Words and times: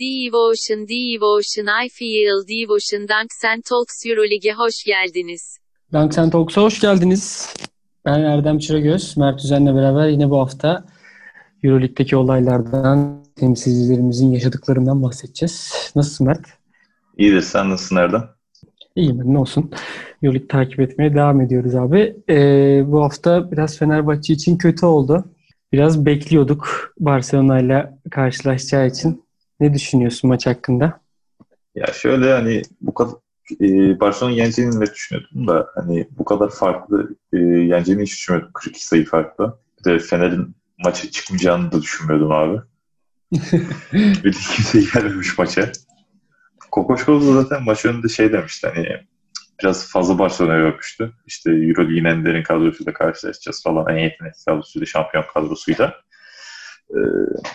Devotion 0.00 0.88
Devotion 0.88 1.66
I 1.84 1.88
Feel 1.88 2.36
Devotion 2.48 3.08
Dank 3.08 3.30
Talks 3.64 4.06
Euroleague'e 4.06 4.52
hoş 4.52 4.84
geldiniz. 4.84 5.58
Dank 5.92 6.32
Talks'a 6.32 6.62
hoş 6.62 6.80
geldiniz. 6.80 7.54
Ben 8.04 8.20
Erdem 8.20 8.58
Çıragöz, 8.58 9.16
Mert 9.16 9.44
Üzen'le 9.44 9.74
beraber 9.76 10.08
yine 10.08 10.30
bu 10.30 10.38
hafta 10.38 10.84
Euroleague'deki 11.62 12.16
olaylardan, 12.16 13.24
temsilcilerimizin 13.36 14.32
yaşadıklarından 14.32 15.02
bahsedeceğiz. 15.02 15.72
Nasılsın 15.96 16.26
Mert? 16.26 16.46
İyidir, 17.16 17.40
sen 17.40 17.70
nasılsın 17.70 17.96
Erdem? 17.96 18.28
İyiyim 18.96 19.34
ne 19.34 19.38
olsun. 19.38 19.70
Euroleague 20.22 20.48
takip 20.48 20.80
etmeye 20.80 21.14
devam 21.14 21.40
ediyoruz 21.40 21.74
abi. 21.74 22.16
Ee, 22.28 22.82
bu 22.86 23.02
hafta 23.04 23.52
biraz 23.52 23.78
Fenerbahçe 23.78 24.32
için 24.32 24.58
kötü 24.58 24.86
oldu. 24.86 25.24
Biraz 25.72 26.06
bekliyorduk 26.06 26.92
Barcelona 27.00 27.60
ile 27.60 27.90
karşılaşacağı 28.10 28.86
için. 28.86 29.27
Ne 29.60 29.74
düşünüyorsun 29.74 30.28
maç 30.28 30.46
hakkında? 30.46 31.00
Ya 31.74 31.86
şöyle 31.86 32.32
hani 32.32 32.62
bu 32.80 32.94
kadar 32.94 33.14
e, 33.60 34.00
Barcelona 34.00 34.34
yeneceğini 34.34 34.80
de 34.80 34.94
düşünüyordum 34.94 35.46
da 35.46 35.70
hani 35.74 36.08
bu 36.18 36.24
kadar 36.24 36.50
farklı 36.50 37.16
e, 37.32 37.38
yeneceğini 37.38 38.02
hiç 38.02 38.12
düşünmüyordum. 38.12 38.52
42 38.54 38.86
sayı 38.86 39.04
farklı. 39.04 39.58
Bir 39.78 39.84
de 39.84 39.98
Fener'in 39.98 40.56
maça 40.84 41.10
çıkmayacağını 41.10 41.72
da 41.72 41.82
düşünmüyordum 41.82 42.32
abi. 42.32 42.60
bir 43.92 44.32
de 44.32 44.38
kimse 44.56 44.80
gelmemiş 44.80 45.38
maça. 45.38 45.72
Kokoşkov 46.70 47.20
da 47.20 47.42
zaten 47.42 47.64
maç 47.64 47.84
önünde 47.84 48.08
şey 48.08 48.32
demişti 48.32 48.68
hani 48.74 48.88
biraz 49.62 49.88
fazla 49.88 50.18
Barcelona'ya 50.18 50.64
öpmüştü. 50.64 51.12
İşte 51.26 51.50
Euroleague'in 51.50 52.04
en 52.04 52.24
derin 52.24 52.42
kadrosuyla 52.42 52.92
karşılaşacağız 52.92 53.62
falan. 53.62 53.96
En 53.96 53.98
yetenekli 53.98 54.44
kadrosuyla, 54.46 54.86
şampiyon 54.86 55.24
kadrosuyla. 55.34 55.94
Ee, 56.90 56.98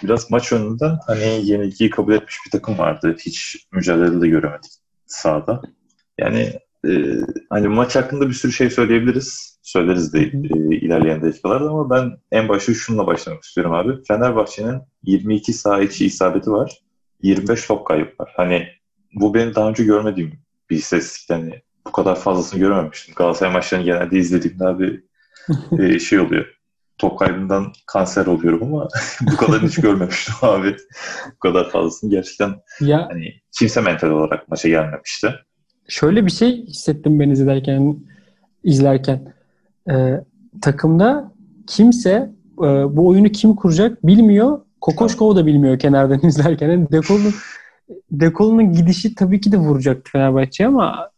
biraz 0.04 0.32
maç 0.32 0.52
önünden 0.52 0.98
hani 1.08 1.42
yenilgiyi 1.44 1.90
kabul 1.90 2.14
etmiş 2.14 2.38
bir 2.46 2.52
takım 2.52 2.78
vardı. 2.78 3.16
Hiç 3.20 3.68
mücadele 3.72 4.22
de 4.22 4.28
göremedik 4.28 4.72
sahada. 5.06 5.62
Yani 6.20 6.60
e, 6.88 6.92
hani 7.50 7.68
maç 7.68 7.96
hakkında 7.96 8.30
bir 8.30 8.34
sürü 8.34 8.52
şey 8.52 8.70
söyleyebiliriz. 8.70 9.60
Söyleriz 9.62 10.14
de 10.14 10.20
e, 10.20 10.76
ilerleyen 10.76 11.22
dakikalarda 11.22 11.70
ama 11.70 11.90
ben 11.90 12.12
en 12.32 12.50
başta 12.50 12.74
şununla 12.74 13.08
başlamak 13.08 13.44
istiyorum 13.44 13.74
abi. 13.74 14.04
Fenerbahçe'nin 14.08 14.82
22 15.04 15.54
saha 15.54 15.82
içi 15.82 16.06
isabeti 16.06 16.52
var. 16.52 16.78
25 17.22 17.68
top 17.68 17.88
kayıp 17.88 18.20
var. 18.20 18.34
Hani 18.38 18.68
bu 19.14 19.34
benim 19.34 19.56
daha 19.56 19.70
önce 19.70 19.84
görmediğim 19.84 20.32
bir 20.70 20.76
istatistik. 20.76 21.30
Hani 21.30 21.62
bu 21.88 21.92
kadar 21.92 22.16
fazlasını 22.16 22.60
görememiştim. 22.60 23.16
Galatasaray 23.16 23.54
maçlarını 23.54 23.86
genelde 23.86 24.18
izlediğimde 24.18 24.66
abi 24.66 25.04
e, 25.80 26.00
şey 26.00 26.20
oluyor. 26.20 26.46
Top 27.04 27.20
kaybından 27.20 27.74
kanser 27.86 28.26
oluyorum 28.26 28.64
ama 28.64 28.88
bu 29.32 29.38
kadar 29.38 29.62
hiç 29.62 29.76
görmemiştim 29.76 30.36
abi. 30.42 30.76
Bu 31.36 31.40
kadar 31.40 31.70
fazlasını 31.70 32.10
gerçekten 32.10 32.56
ya, 32.82 33.08
hani 33.12 33.34
kimse 33.52 33.82
mental 33.82 34.10
olarak 34.10 34.50
maça 34.50 34.70
gelmemişti. 34.70 35.28
Şöyle 35.88 36.26
bir 36.26 36.32
şey 36.32 36.66
hissettim 36.66 37.20
ben 37.20 37.30
izlerken 37.30 37.98
izlerken. 38.64 39.34
Ee, 39.90 40.24
takımda 40.62 41.32
kimse 41.68 42.32
e, 42.58 42.68
bu 42.96 43.08
oyunu 43.08 43.30
kim 43.30 43.56
kuracak 43.56 44.08
bilmiyor. 44.08 44.60
Kokoşkov 44.82 45.36
da 45.36 45.46
bilmiyor 45.46 45.80
kenardan 45.80 46.20
izlerken. 46.28 46.70
Yani 46.70 46.92
Dekol'un 46.92 47.34
Dekol'un 48.12 48.74
gidişi 48.74 49.16
tabii 49.16 49.42
ki 49.42 49.52
de 49.52 49.58
vuracaktı 49.58 50.12
Fenerbahçe 50.12 50.68
ama 50.68 51.12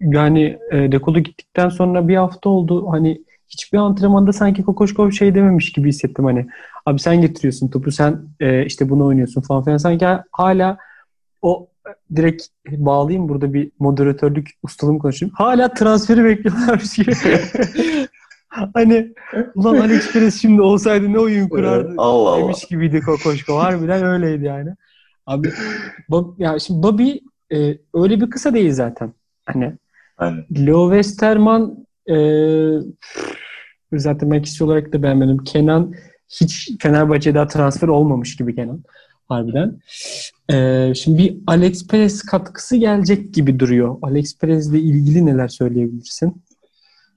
yani 0.00 0.58
e, 0.72 0.92
Dekolu 0.92 1.20
gittikten 1.20 1.68
sonra 1.68 2.08
bir 2.08 2.16
hafta 2.16 2.48
oldu. 2.48 2.90
Hani 2.90 3.27
hiçbir 3.48 3.78
antrenmanda 3.78 4.32
sanki 4.32 4.62
Kokoşkov 4.62 5.10
şey 5.10 5.34
dememiş 5.34 5.72
gibi 5.72 5.88
hissettim 5.88 6.24
hani. 6.24 6.46
Abi 6.86 6.98
sen 6.98 7.20
getiriyorsun 7.20 7.68
topu 7.68 7.92
sen 7.92 8.20
e, 8.40 8.66
işte 8.66 8.88
bunu 8.90 9.06
oynuyorsun 9.06 9.40
falan 9.40 9.64
filan. 9.64 9.76
Sanki 9.76 10.06
hala 10.32 10.78
o 11.42 11.68
direkt 12.16 12.46
bağlayayım 12.70 13.28
burada 13.28 13.54
bir 13.54 13.70
moderatörlük 13.78 14.50
ustalığım 14.62 14.98
konuşayım. 14.98 15.34
Hala 15.34 15.74
transferi 15.74 16.24
bekliyorlarmış 16.24 16.96
gibi. 16.96 17.12
hani 18.74 19.14
ulan 19.54 19.76
Alex 19.76 20.12
Perez 20.12 20.42
şimdi 20.42 20.62
olsaydı 20.62 21.12
ne 21.12 21.18
oyun 21.18 21.48
kurardı 21.48 21.94
Allah 21.98 22.30
Allah. 22.30 22.42
demiş 22.42 22.64
gibiydi 22.70 23.00
Kokoşkov. 23.00 23.58
Harbiden 23.58 24.04
öyleydi 24.04 24.44
yani. 24.44 24.70
Abi 25.26 25.52
Bob, 26.08 26.40
ya 26.40 26.58
şimdi 26.58 26.82
Bobby 26.82 27.10
e, 27.52 27.78
öyle 27.94 28.20
bir 28.20 28.30
kısa 28.30 28.54
değil 28.54 28.72
zaten. 28.72 29.12
Hani 29.46 29.72
Aynen. 30.18 30.44
Leo 30.66 30.90
Westerman 30.90 31.86
e, 32.06 32.14
zaten 33.92 34.30
ben 34.30 34.42
kişi 34.42 34.64
olarak 34.64 34.92
da 34.92 35.02
beğenmedim. 35.02 35.38
Kenan 35.44 35.94
hiç 36.28 36.70
Fenerbahçe'de 36.80 37.34
daha 37.34 37.46
transfer 37.46 37.88
olmamış 37.88 38.36
gibi 38.36 38.54
Kenan. 38.54 38.82
Harbiden. 39.28 39.80
Ee, 40.50 40.92
şimdi 40.94 41.18
bir 41.18 41.38
Alex 41.46 41.86
Perez 41.86 42.22
katkısı 42.22 42.76
gelecek 42.76 43.34
gibi 43.34 43.58
duruyor. 43.58 43.96
Alex 44.02 44.38
Perez 44.38 44.70
ile 44.70 44.78
ilgili 44.80 45.26
neler 45.26 45.48
söyleyebilirsin? 45.48 46.42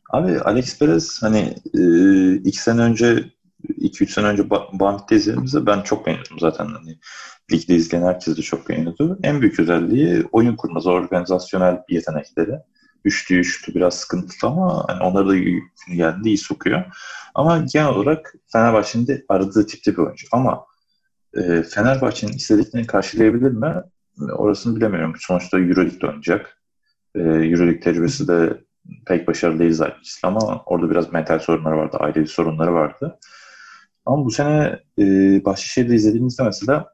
Abi 0.10 0.40
Alex 0.40 0.80
Perez 0.80 1.24
hani 1.24 1.56
e, 1.74 2.34
iki 2.36 2.58
sene 2.58 2.82
önce 2.82 3.24
2-3 3.70 4.08
sene 4.08 4.28
önce 4.28 4.50
Bandit'te 4.50 5.16
izlediğimizde 5.16 5.66
ben 5.66 5.82
çok 5.82 6.06
beğeniyordum 6.06 6.40
zaten. 6.40 6.66
Hani, 6.66 6.98
ligde 7.52 7.76
izleyen 7.76 8.04
herkes 8.04 8.38
de 8.38 8.42
çok 8.42 8.70
beğeniyordu. 8.70 9.20
En 9.24 9.42
büyük 9.42 9.60
özelliği 9.60 10.24
oyun 10.32 10.56
kurması, 10.56 10.90
organizasyonel 10.90 11.78
yetenekleri. 11.90 12.52
Üçlü 13.06 13.44
şutu 13.44 13.76
biraz 13.76 13.94
sıkıntılı 13.94 14.50
ama 14.50 14.86
hani 14.88 15.04
onları 15.04 15.28
da 15.28 15.38
gün 15.38 15.64
geldiğinde 15.96 16.30
iyi 16.30 16.38
sokuyor. 16.38 16.84
Ama 17.36 17.66
genel 17.74 17.88
olarak 17.88 18.36
Fenerbahçe'nin 18.52 19.08
de 19.08 19.26
aradığı 19.30 19.68
tipte 19.68 19.92
bir 19.92 19.98
oyuncu. 19.98 20.28
Ama 20.32 20.66
e, 21.34 21.64
Fenerbahçe'nin 21.64 22.34
istediklerini 22.34 22.88
karşılayabilir 22.88 23.52
mi? 23.52 23.76
Orasını 24.38 24.76
bilemiyorum. 24.76 25.14
Sonuçta 25.20 25.60
Euroleague'de 25.60 26.08
oynayacak. 26.08 26.62
E, 27.16 27.20
Euroleague 27.20 27.80
tecrübesi 27.80 28.28
de 28.28 28.62
pek 29.08 29.28
başarılı 29.28 29.60
değil 29.60 29.74
zaten 29.74 29.96
ama 30.24 30.64
orada 30.66 30.90
biraz 30.90 31.14
mental 31.14 31.40
sorunları 31.40 31.78
vardı, 31.78 31.98
ailevi 32.00 32.28
sorunları 32.28 32.74
vardı. 32.74 33.20
Ama 34.06 34.26
bu 34.26 34.32
sene 34.32 34.80
e, 35.00 35.06
Bahçeşehir'de 35.46 35.96
izlediğimizde 35.96 36.44
mesela 36.44 36.94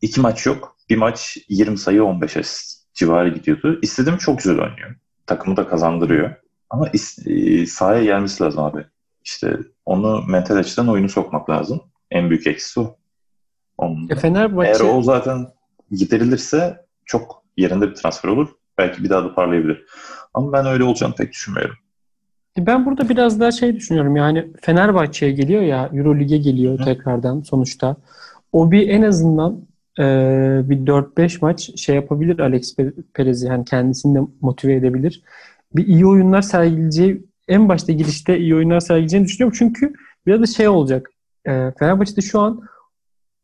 iki 0.00 0.20
maç 0.20 0.46
yok. 0.46 0.76
Bir 0.90 0.96
maç 0.96 1.38
20 1.48 1.78
sayı 1.78 2.04
15 2.04 2.36
asist 2.36 2.94
civarı 2.94 3.28
gidiyordu. 3.28 3.78
İstediğim 3.82 4.18
çok 4.18 4.38
güzel 4.38 4.58
oynuyor 4.58 4.96
takımı 5.26 5.56
da 5.56 5.68
kazandırıyor. 5.68 6.34
Ama 6.70 6.88
e, 7.26 7.66
sahaya 7.66 8.04
gelmesi 8.04 8.44
lazım 8.44 8.62
abi. 8.62 8.84
İşte 9.24 9.58
onu 9.84 10.22
mental 10.28 10.56
açıdan 10.56 10.88
oyunu 10.88 11.08
sokmak 11.08 11.50
lazım. 11.50 11.80
En 12.10 12.30
büyük 12.30 12.46
eksisi 12.46 12.80
o. 12.80 12.96
Onun 13.78 14.08
e 14.08 14.16
Fenerbahçe... 14.16 14.70
Eğer 14.70 14.94
o 14.94 15.02
zaten 15.02 15.46
giderilirse 15.90 16.86
çok 17.04 17.42
yerinde 17.56 17.90
bir 17.90 17.94
transfer 17.94 18.28
olur. 18.28 18.48
Belki 18.78 19.04
bir 19.04 19.10
daha 19.10 19.24
da 19.24 19.34
parlayabilir. 19.34 19.84
Ama 20.34 20.52
ben 20.52 20.66
öyle 20.66 20.84
olacağını 20.84 21.14
pek 21.14 21.32
düşünmüyorum. 21.32 21.76
E 22.58 22.66
ben 22.66 22.86
burada 22.86 23.08
biraz 23.08 23.40
daha 23.40 23.52
şey 23.52 23.76
düşünüyorum 23.76 24.16
yani 24.16 24.52
Fenerbahçe'ye 24.62 25.32
geliyor 25.32 25.62
ya 25.62 25.90
Eurolig'e 25.92 26.36
geliyor 26.36 26.78
Hı. 26.78 26.84
tekrardan 26.84 27.40
sonuçta. 27.40 27.96
O 28.52 28.70
bir 28.70 28.88
en 28.88 29.02
azından 29.02 29.66
e, 29.98 30.02
bir 30.64 30.76
4-5 30.76 31.38
maç 31.40 31.80
şey 31.80 31.94
yapabilir 31.96 32.38
Alex 32.38 32.76
Perez'i 33.14 33.46
yani 33.46 33.64
kendisini 33.64 34.14
de 34.14 34.20
motive 34.40 34.74
edebilir. 34.74 35.22
Bir 35.76 35.86
iyi 35.86 36.06
oyunlar 36.06 36.42
sergileyeceği 36.42 37.26
en 37.48 37.68
başta 37.68 37.92
girişte 37.92 38.38
iyi 38.38 38.54
oyunlar 38.54 38.80
sergileyeceğini 38.80 39.26
düşünüyorum. 39.26 39.56
Çünkü 39.58 39.94
biraz 40.26 40.40
da 40.42 40.46
şey 40.46 40.68
olacak. 40.68 41.10
E, 41.46 41.72
Fenerbahçe'de 41.78 42.20
şu 42.20 42.40
an 42.40 42.62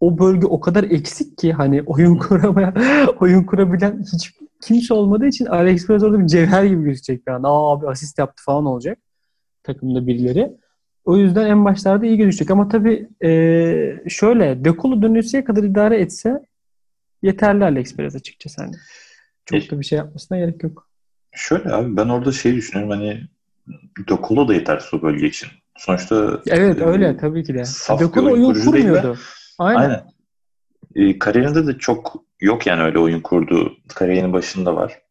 o 0.01 0.19
bölge 0.19 0.47
o 0.47 0.61
kadar 0.61 0.85
eksik 0.85 1.39
ki 1.39 1.53
hani 1.53 1.83
oyun 1.83 2.17
kuramayan, 2.17 2.75
oyun 3.21 3.43
kurabilen 3.43 4.05
hiç 4.13 4.34
kimse 4.61 4.95
olmadığı 4.95 5.27
için 5.27 5.47
Alex 5.47 5.87
Perez 5.87 6.03
orada 6.03 6.19
bir 6.19 6.27
cevher 6.27 6.65
gibi 6.65 6.84
gözükecek 6.84 7.31
an. 7.31 7.43
Aa 7.43 7.73
abi 7.73 7.89
asist 7.89 8.19
yaptı 8.19 8.43
falan 8.45 8.67
olacak 8.67 8.99
takımda 9.63 10.07
birileri. 10.07 10.57
O 11.05 11.17
yüzden 11.17 11.47
en 11.47 11.65
başlarda 11.65 12.07
iyi 12.07 12.17
gözükecek. 12.17 12.51
Ama 12.51 12.69
tabii 12.69 13.09
e, 13.25 13.31
şöyle 14.09 14.65
Dekulu 14.65 15.03
dönüşeye 15.03 15.45
kadar 15.45 15.63
idare 15.63 16.01
etse 16.01 16.43
yeterli 17.23 17.65
Alex 17.65 17.97
Perez 17.97 18.17
açıkçası. 18.17 18.63
Hani. 18.63 18.77
Çok 19.47 19.65
e, 19.65 19.71
da 19.71 19.81
bir 19.81 19.84
şey 19.84 19.99
yapmasına 19.99 20.39
gerek 20.39 20.63
yok. 20.63 20.89
Şöyle 21.33 21.72
abi 21.72 21.97
ben 21.97 22.09
orada 22.09 22.33
şey 22.33 22.54
düşünüyorum 22.54 22.91
hani 22.91 23.21
Dekulu 24.09 24.49
da 24.49 24.54
yetersiz 24.54 24.95
o 24.95 25.03
bölge 25.03 25.27
için. 25.27 25.49
Sonuçta 25.77 26.41
Evet 26.47 26.78
e, 26.81 26.84
öyle 26.84 27.16
tabii 27.16 27.45
ki 27.45 27.55
de. 27.55 27.65
Dekulu 28.01 28.33
oyun 28.33 28.55
kurmuyordu. 28.55 29.19
Aynen. 29.59 29.81
Aynen. 29.81 30.03
E, 30.95 31.19
kariyerinde 31.19 31.66
de 31.66 31.78
çok 31.78 32.25
yok 32.41 32.66
yani 32.66 32.83
öyle 32.83 32.98
oyun 32.98 33.21
kurdu. 33.21 33.72
Kariyerinin 33.89 34.33
başında 34.33 34.77
var 34.77 35.03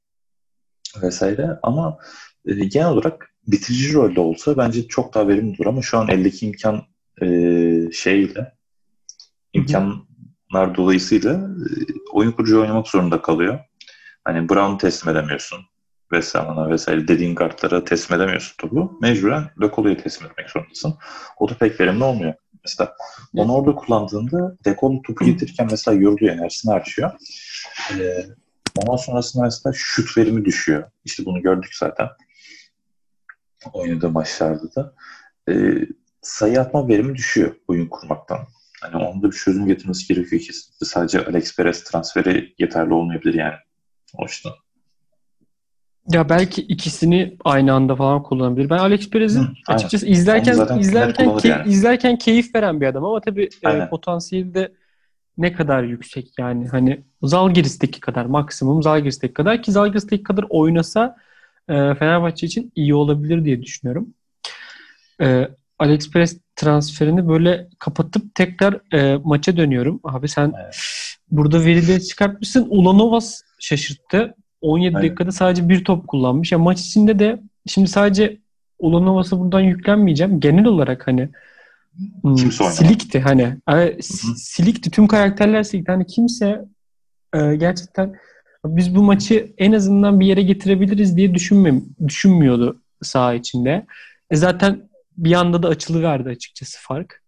vesaire 1.04 1.60
ama 1.64 1.98
e, 2.46 2.54
genel 2.54 2.88
olarak 2.88 3.31
bitirici 3.48 3.94
rolde 3.94 4.20
olsa 4.20 4.58
bence 4.58 4.88
çok 4.88 5.14
daha 5.14 5.28
verimli 5.28 5.56
olur 5.60 5.66
ama 5.70 5.82
şu 5.82 5.98
an 5.98 6.08
eldeki 6.08 6.46
imkan 6.46 6.84
e, 7.22 7.28
şeyle 7.92 8.54
imkanlar 9.54 10.76
dolayısıyla 10.76 11.34
e, 11.34 11.70
oyun 12.14 12.32
kurucu 12.32 12.62
oynamak 12.62 12.88
zorunda 12.88 13.22
kalıyor. 13.22 13.60
Hani 14.24 14.50
Brown 14.50 14.78
teslim 14.78 15.16
edemiyorsun 15.16 15.60
vesaire 16.12 16.70
vesaire 16.70 17.08
dediğin 17.08 17.36
kartlara 17.36 17.84
teslim 17.84 18.18
edemiyorsun 18.18 18.56
topu. 18.58 18.98
Mecburen 19.02 19.50
Lokolu'ya 19.62 19.98
teslim 19.98 20.28
etmek 20.28 20.50
zorundasın. 20.50 20.94
O 21.40 21.50
da 21.50 21.54
pek 21.54 21.80
verimli 21.80 22.04
olmuyor. 22.04 22.34
mesela. 22.64 22.96
Onu 23.36 23.54
orada 23.54 23.76
kullandığında 23.76 24.58
Dekolo 24.66 25.02
topu 25.02 25.26
getirirken 25.26 25.68
mesela 25.72 25.98
yoruluyor, 25.98 26.36
enerjisini 26.36 26.72
harcıyor. 26.72 27.12
Ee, 28.00 28.26
ondan 28.76 28.96
sonrasında 28.96 29.44
mesela 29.44 29.74
şut 29.76 30.18
verimi 30.18 30.46
düşüyor. 30.46 30.84
İşte 31.06 31.26
bunu 31.26 31.42
gördük 31.42 31.76
zaten. 31.76 32.08
Oynadığı 33.74 34.10
maçlarda 34.10 34.76
da. 34.76 34.94
Ee, 35.50 35.88
sayı 36.22 36.62
atma 36.62 36.88
verimi 36.88 37.16
düşüyor 37.16 37.56
oyun 37.68 37.88
kurmaktan. 37.88 38.40
Hani 38.82 38.96
onda 39.04 39.32
bir 39.32 39.36
çözüm 39.36 39.68
getirmesi 39.68 40.08
gerekiyor 40.14 40.42
ki 40.42 40.54
sadece 40.86 41.26
Alex 41.26 41.56
Perez 41.56 41.84
transferi 41.84 42.54
yeterli 42.60 42.94
olmayabilir 42.94 43.34
yani. 43.34 43.56
O 44.18 44.24
yüzden. 44.24 44.52
Ya 46.12 46.30
belki 46.30 46.62
ikisini 46.62 47.38
aynı 47.46 47.74
anda 47.74 47.96
falan 47.96 48.24
kullanabilir. 48.24 48.70
Ben 48.70 48.78
Alex 48.78 49.10
Perez'in 49.10 49.40
Hı, 49.42 49.48
aynen. 49.68 49.78
açıkçası 49.78 50.08
izlerken 50.08 50.80
izlerken 50.80 51.28
key- 51.28 51.48
yani. 51.50 51.70
izlerken 51.70 52.18
keyif 52.18 52.56
veren 52.56 52.82
bir 52.82 52.88
adam 52.88 53.06
ama 53.06 53.22
tabii 53.22 53.50
e, 53.68 53.90
potansiyeli 53.90 54.54
de 54.54 54.72
ne 55.38 55.54
kadar 55.54 55.84
yüksek 55.84 56.40
yani 56.40 56.68
hani 56.68 57.04
Zalgiris'teki 57.24 58.00
kadar 58.00 58.26
maksimum 58.26 58.84
Zalgiris'teki 58.84 59.34
kadar 59.34 59.62
ki 59.64 59.72
Zalgiris'teki 59.72 60.24
kadar 60.24 60.46
oynasa 60.50 61.18
e, 61.70 61.74
Fenerbahçe 61.74 62.48
için 62.48 62.72
iyi 62.76 62.96
olabilir 62.96 63.46
diye 63.46 63.62
düşünüyorum. 63.62 64.14
E, 65.22 65.48
Alex 65.80 66.12
Perez 66.12 66.38
transferini 66.56 67.28
böyle 67.28 67.68
kapatıp 67.80 68.36
tekrar 68.36 68.94
e, 68.94 69.18
maça 69.24 69.58
dönüyorum. 69.58 70.00
Abi 70.04 70.28
sen 70.28 70.54
Evet. 70.64 70.76
burada 71.32 71.66
verileri 71.66 72.04
çıkartmışsın. 72.04 72.68
Ulanovas 72.70 73.42
şaşırttı. 73.60 74.36
17 74.62 74.98
Aynen. 74.98 75.10
dakikada 75.10 75.32
sadece 75.32 75.70
bir 75.70 75.84
top 75.84 76.08
kullanmış. 76.08 76.52
Ya 76.52 76.60
maç 76.60 76.80
içinde 76.80 77.20
de 77.20 77.42
şimdi 77.68 77.88
sadece 77.88 78.38
Ulanovas'a 78.80 79.40
buradan 79.40 79.62
yüklenmeyeceğim. 79.62 80.40
Genel 80.40 80.66
olarak 80.66 81.08
hani 81.08 81.30
hmm, 82.22 82.38
silikti 82.52 83.20
hani. 83.20 83.58
Hı. 83.70 83.98
silikti. 84.36 84.92
Tüm 84.92 85.08
karakterler 85.08 85.64
silikti. 85.64 85.92
Hani 85.92 86.06
kimse 86.06 86.66
e, 87.36 87.56
gerçekten 87.56 88.16
biz 88.66 88.96
bu 88.96 89.04
maçı 89.04 89.54
en 89.58 89.72
azından 89.72 90.20
bir 90.20 90.26
yere 90.26 90.42
getirebiliriz 90.42 91.18
diye 91.18 91.36
düşünmem 91.36 91.84
düşünmüyordu 92.08 92.82
saha 93.02 93.34
içinde. 93.34 93.86
E 94.32 94.36
zaten 94.36 94.90
bir 95.18 95.34
anda 95.34 95.64
da 95.64 95.68
açılıverdi 95.68 96.30
açıkçası 96.30 96.78
fark. 96.82 97.22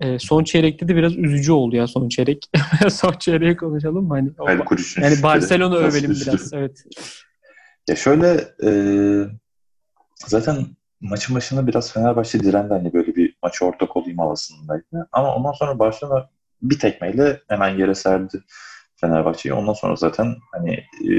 E, 0.00 0.18
son 0.18 0.44
çeyrekte 0.44 0.88
de 0.88 0.96
biraz 0.96 1.16
üzücü 1.16 1.52
oldu 1.52 1.76
ya 1.76 1.86
son 1.86 2.08
çeyrek. 2.08 2.50
son 2.90 3.12
çeyreği 3.12 3.56
konuşalım 3.56 4.04
mı? 4.04 4.14
Hani, 4.14 4.30
o- 4.38 4.46
Hayır 4.46 4.58
Kuruç'un 4.58 5.02
yani 5.02 5.22
Barcelona 5.22 5.80
biraz 5.80 5.94
övelim 5.94 6.10
üzdü. 6.10 6.30
biraz. 6.30 6.52
Evet. 6.52 6.84
Ya 7.88 7.96
şöyle 7.96 8.44
e, 8.64 8.70
zaten 10.26 10.66
maçın 11.00 11.34
başında 11.36 11.66
biraz 11.66 11.92
Fenerbahçe 11.92 12.40
direndi 12.40 12.68
hani 12.74 12.92
böyle 12.92 13.16
bir 13.16 13.36
maça 13.42 13.64
ortak 13.64 13.96
olayım 13.96 14.18
havasındaydı. 14.18 15.08
Ama 15.12 15.34
ondan 15.34 15.52
sonra 15.52 15.78
Barcelona 15.78 16.30
bir 16.62 16.78
tekmeyle 16.78 17.40
hemen 17.48 17.68
yere 17.78 17.94
serdi 17.94 18.42
Fenerbahçe'yi. 19.02 19.54
Ondan 19.54 19.72
sonra 19.72 19.96
zaten 19.96 20.36
hani 20.52 20.74
e, 21.10 21.14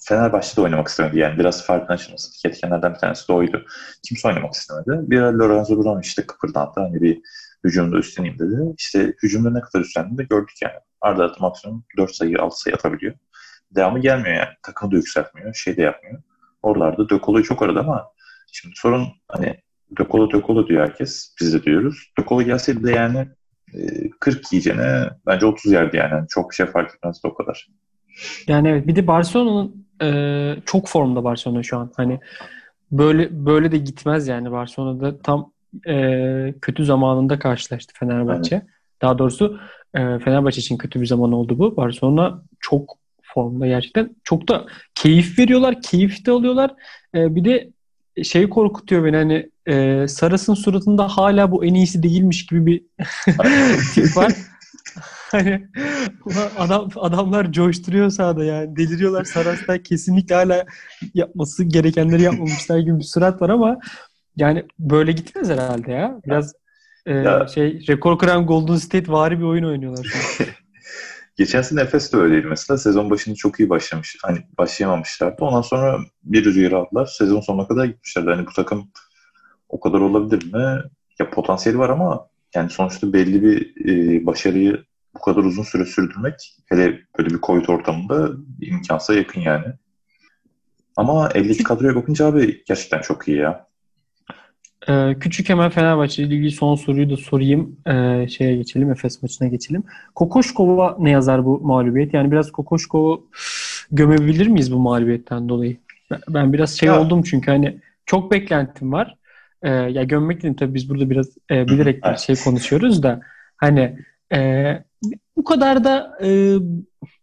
Fenerbahçe'de 0.00 0.60
oynamak 0.60 0.88
istemedi. 0.88 1.18
Yani 1.18 1.38
biraz 1.38 1.66
farkın 1.66 1.94
açılması 1.94 2.48
etkenlerden 2.48 2.94
bir 2.94 2.98
tanesi 2.98 3.28
de 3.28 3.32
oydu. 3.32 3.64
Kimse 4.08 4.28
oynamak 4.28 4.54
istemedi. 4.54 5.10
Bir 5.10 5.20
Lorenzo 5.20 5.76
Brown 5.76 6.00
işte 6.00 6.26
kıpırdandı. 6.26 6.72
Hani 6.80 7.02
bir 7.02 7.20
hücumda 7.64 7.98
üstleneyim 7.98 8.38
dedi. 8.38 8.74
İşte 8.78 9.14
hücumda 9.22 9.50
ne 9.50 9.60
kadar 9.60 9.84
üstlendiğini 9.84 10.18
de 10.18 10.24
gördük 10.24 10.56
yani. 10.62 10.74
Arda 11.00 11.24
arda 11.24 11.36
maksimum 11.40 11.84
4 11.96 12.14
sayı 12.14 12.42
6 12.42 12.60
sayı 12.60 12.76
atabiliyor. 12.76 13.14
Devamı 13.70 13.98
gelmiyor 13.98 14.36
yani. 14.36 14.54
Takımı 14.62 14.92
da 14.92 14.96
yükseltmiyor. 14.96 15.54
Şey 15.54 15.76
de 15.76 15.82
yapmıyor. 15.82 16.22
Oralarda 16.62 17.08
Dökolo'yu 17.08 17.44
çok 17.44 17.62
aradı 17.62 17.80
ama 17.80 18.12
şimdi 18.52 18.74
sorun 18.76 19.08
hani 19.28 19.60
Dökolo 19.98 20.30
Dökolo 20.30 20.68
diyor 20.68 20.82
herkes. 20.88 21.34
Biz 21.40 21.54
de 21.54 21.62
diyoruz. 21.62 22.12
Dökolo 22.18 22.42
gelseydi 22.42 22.84
de 22.84 22.92
yani 22.92 23.28
40 24.20 24.52
yiyeceğine 24.52 25.10
bence 25.26 25.46
30 25.46 25.72
yerdi 25.72 25.96
yani. 25.96 26.12
Yani 26.12 26.26
Çok 26.28 26.50
bir 26.50 26.54
şey 26.54 26.66
fark 26.66 26.94
etmezdi 26.94 27.26
o 27.26 27.34
kadar. 27.34 27.68
Yani 28.46 28.68
evet 28.68 28.86
bir 28.86 28.96
de 28.96 29.06
Barcelona'nın 29.06 29.86
e, 30.02 30.56
çok 30.66 30.88
formda 30.88 31.24
Barcelona 31.24 31.62
şu 31.62 31.78
an. 31.78 31.92
Hani 31.96 32.20
böyle 32.92 33.46
böyle 33.46 33.72
de 33.72 33.78
gitmez 33.78 34.28
yani 34.28 34.52
Barcelona'da 34.52 35.18
tam 35.18 35.52
e, 35.88 36.54
kötü 36.62 36.84
zamanında 36.84 37.38
karşılaştı 37.38 37.94
Fenerbahçe. 37.98 38.62
Daha 39.02 39.18
doğrusu 39.18 39.60
e, 39.94 39.98
Fenerbahçe 40.18 40.60
için 40.60 40.78
kötü 40.78 41.00
bir 41.00 41.06
zaman 41.06 41.32
oldu 41.32 41.58
bu. 41.58 41.76
Barcelona 41.76 42.42
çok 42.60 42.98
formda 43.22 43.66
gerçekten. 43.66 44.16
Çok 44.24 44.48
da 44.48 44.66
keyif 44.94 45.38
veriyorlar, 45.38 45.82
keyif 45.82 46.26
de 46.26 46.30
alıyorlar. 46.30 46.74
E, 47.14 47.34
bir 47.34 47.44
de 47.44 47.70
şey 48.22 48.48
korkutuyor 48.48 49.04
beni 49.04 49.16
hani 49.16 49.50
e, 49.70 50.08
Saras'ın 50.08 50.54
suratında 50.54 51.08
hala 51.08 51.50
bu 51.52 51.64
en 51.64 51.74
iyisi 51.74 52.02
değilmiş 52.02 52.46
gibi 52.46 52.66
bir 52.66 52.82
tip 53.94 54.16
var. 54.16 54.32
Hani 55.30 55.68
adam 56.58 56.88
adamlar 56.96 57.52
coşturuyor 57.52 58.10
sahada 58.10 58.44
yani. 58.44 58.76
Deliriyorlar 58.76 59.24
Saras'ta 59.24 59.82
kesinlikle 59.82 60.34
hala 60.34 60.66
yapması 61.14 61.64
gerekenleri 61.64 62.22
yapmamışlar 62.22 62.78
gibi 62.78 62.98
bir 62.98 63.04
surat 63.04 63.42
var 63.42 63.50
ama 63.50 63.78
yani 64.36 64.64
böyle 64.78 65.12
gitmez 65.12 65.50
herhalde 65.50 65.92
ya. 65.92 66.20
Biraz 66.26 66.52
e, 67.06 67.12
Ya- 67.12 67.46
şey 67.46 67.86
rekor 67.88 68.18
kıran 68.18 68.46
Golden 68.46 68.76
State 68.76 69.12
vari 69.12 69.38
bir 69.38 69.44
oyun 69.44 69.64
oynuyorlar 69.64 70.04
şu 70.04 70.18
an. 70.44 70.48
Geçen 71.36 71.62
sene 71.62 71.80
Efes 71.80 72.12
de 72.12 72.16
öyleydi 72.16 72.46
mesela. 72.46 72.78
Sezon 72.78 73.10
başında 73.10 73.34
çok 73.34 73.60
iyi 73.60 73.70
başlamış. 73.70 74.16
Hani 74.22 74.38
başlayamamışlardı. 74.58 75.44
Ondan 75.44 75.62
sonra 75.62 75.98
bir 76.22 76.44
rüzgar 76.44 76.72
aldılar. 76.72 77.06
Sezon 77.06 77.40
sonuna 77.40 77.68
kadar 77.68 77.84
gitmişlerdi. 77.84 78.30
Hani 78.30 78.46
bu 78.46 78.52
takım 78.52 78.90
o 79.70 79.80
kadar 79.80 80.00
olabilir 80.00 80.52
mi? 80.54 80.82
Ya 81.18 81.30
potansiyeli 81.30 81.78
var 81.78 81.90
ama 81.90 82.26
yani 82.54 82.70
sonuçta 82.70 83.12
belli 83.12 83.42
bir 83.42 83.86
e, 83.88 84.26
başarıyı 84.26 84.84
bu 85.14 85.20
kadar 85.20 85.44
uzun 85.44 85.62
süre 85.62 85.84
sürdürmek 85.84 86.34
hele 86.66 86.98
böyle 87.18 87.30
bir 87.30 87.40
Covid 87.42 87.68
ortamında 87.68 88.30
imkansa 88.60 89.14
yakın 89.14 89.40
yani. 89.40 89.66
Ama 90.96 91.28
eldeki 91.34 91.62
kadroya 91.62 91.96
bakınca 91.96 92.26
abi 92.26 92.64
gerçekten 92.66 93.00
çok 93.00 93.28
iyi 93.28 93.36
ya. 93.36 93.66
Ee, 94.88 95.16
küçük 95.20 95.48
hemen 95.48 95.70
Fenerbahçe 95.70 96.22
ile 96.22 96.34
ilgili 96.34 96.50
son 96.50 96.74
soruyu 96.74 97.10
da 97.10 97.16
sorayım. 97.16 97.76
Ee, 97.86 98.26
şeye 98.28 98.56
geçelim, 98.56 98.90
Efes 98.90 99.22
maçına 99.22 99.48
geçelim. 99.48 99.82
Kokoşkov'a 100.14 100.96
ne 100.98 101.10
yazar 101.10 101.44
bu 101.44 101.60
mağlubiyet? 101.60 102.14
Yani 102.14 102.30
biraz 102.30 102.52
Kokoşkov'u 102.52 103.26
gömebilir 103.92 104.46
miyiz 104.46 104.72
bu 104.72 104.78
mağlubiyetten 104.78 105.48
dolayı? 105.48 105.76
Ben, 106.10 106.20
ben 106.28 106.52
biraz 106.52 106.78
şey 106.78 106.86
Ya. 106.86 107.00
oldum 107.00 107.22
çünkü 107.22 107.50
hani 107.50 107.78
çok 108.06 108.30
beklentim 108.32 108.92
var. 108.92 109.16
Ee, 109.62 109.70
ya 109.70 110.02
gömmek 110.02 110.42
dedim 110.42 110.56
tabii 110.56 110.74
biz 110.74 110.90
burada 110.90 111.10
biraz 111.10 111.28
e, 111.50 111.68
bilerek 111.68 112.04
bir 112.04 112.16
şey 112.16 112.36
konuşuyoruz 112.36 113.02
da 113.02 113.20
hani 113.56 113.98
e, 114.34 114.38
bu 115.36 115.44
kadar 115.44 115.84
da 115.84 116.18
e, 116.22 116.56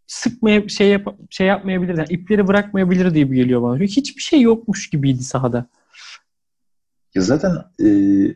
sıkmaya 0.08 0.70
şey 0.70 0.88
yap, 0.90 1.08
şey 1.30 1.48
yapmayabilir, 1.48 1.98
yani 1.98 2.08
ipleri 2.10 2.48
bırakmayabilir 2.48 3.14
diye 3.14 3.32
bir 3.32 3.36
geliyor 3.36 3.62
bana. 3.62 3.78
Çünkü 3.78 3.92
hiçbir 3.92 4.22
şey 4.22 4.42
yokmuş 4.42 4.90
gibiydi 4.90 5.24
sahada. 5.24 5.68
Ya 7.16 7.22
zaten 7.22 7.52
e, 7.80 7.88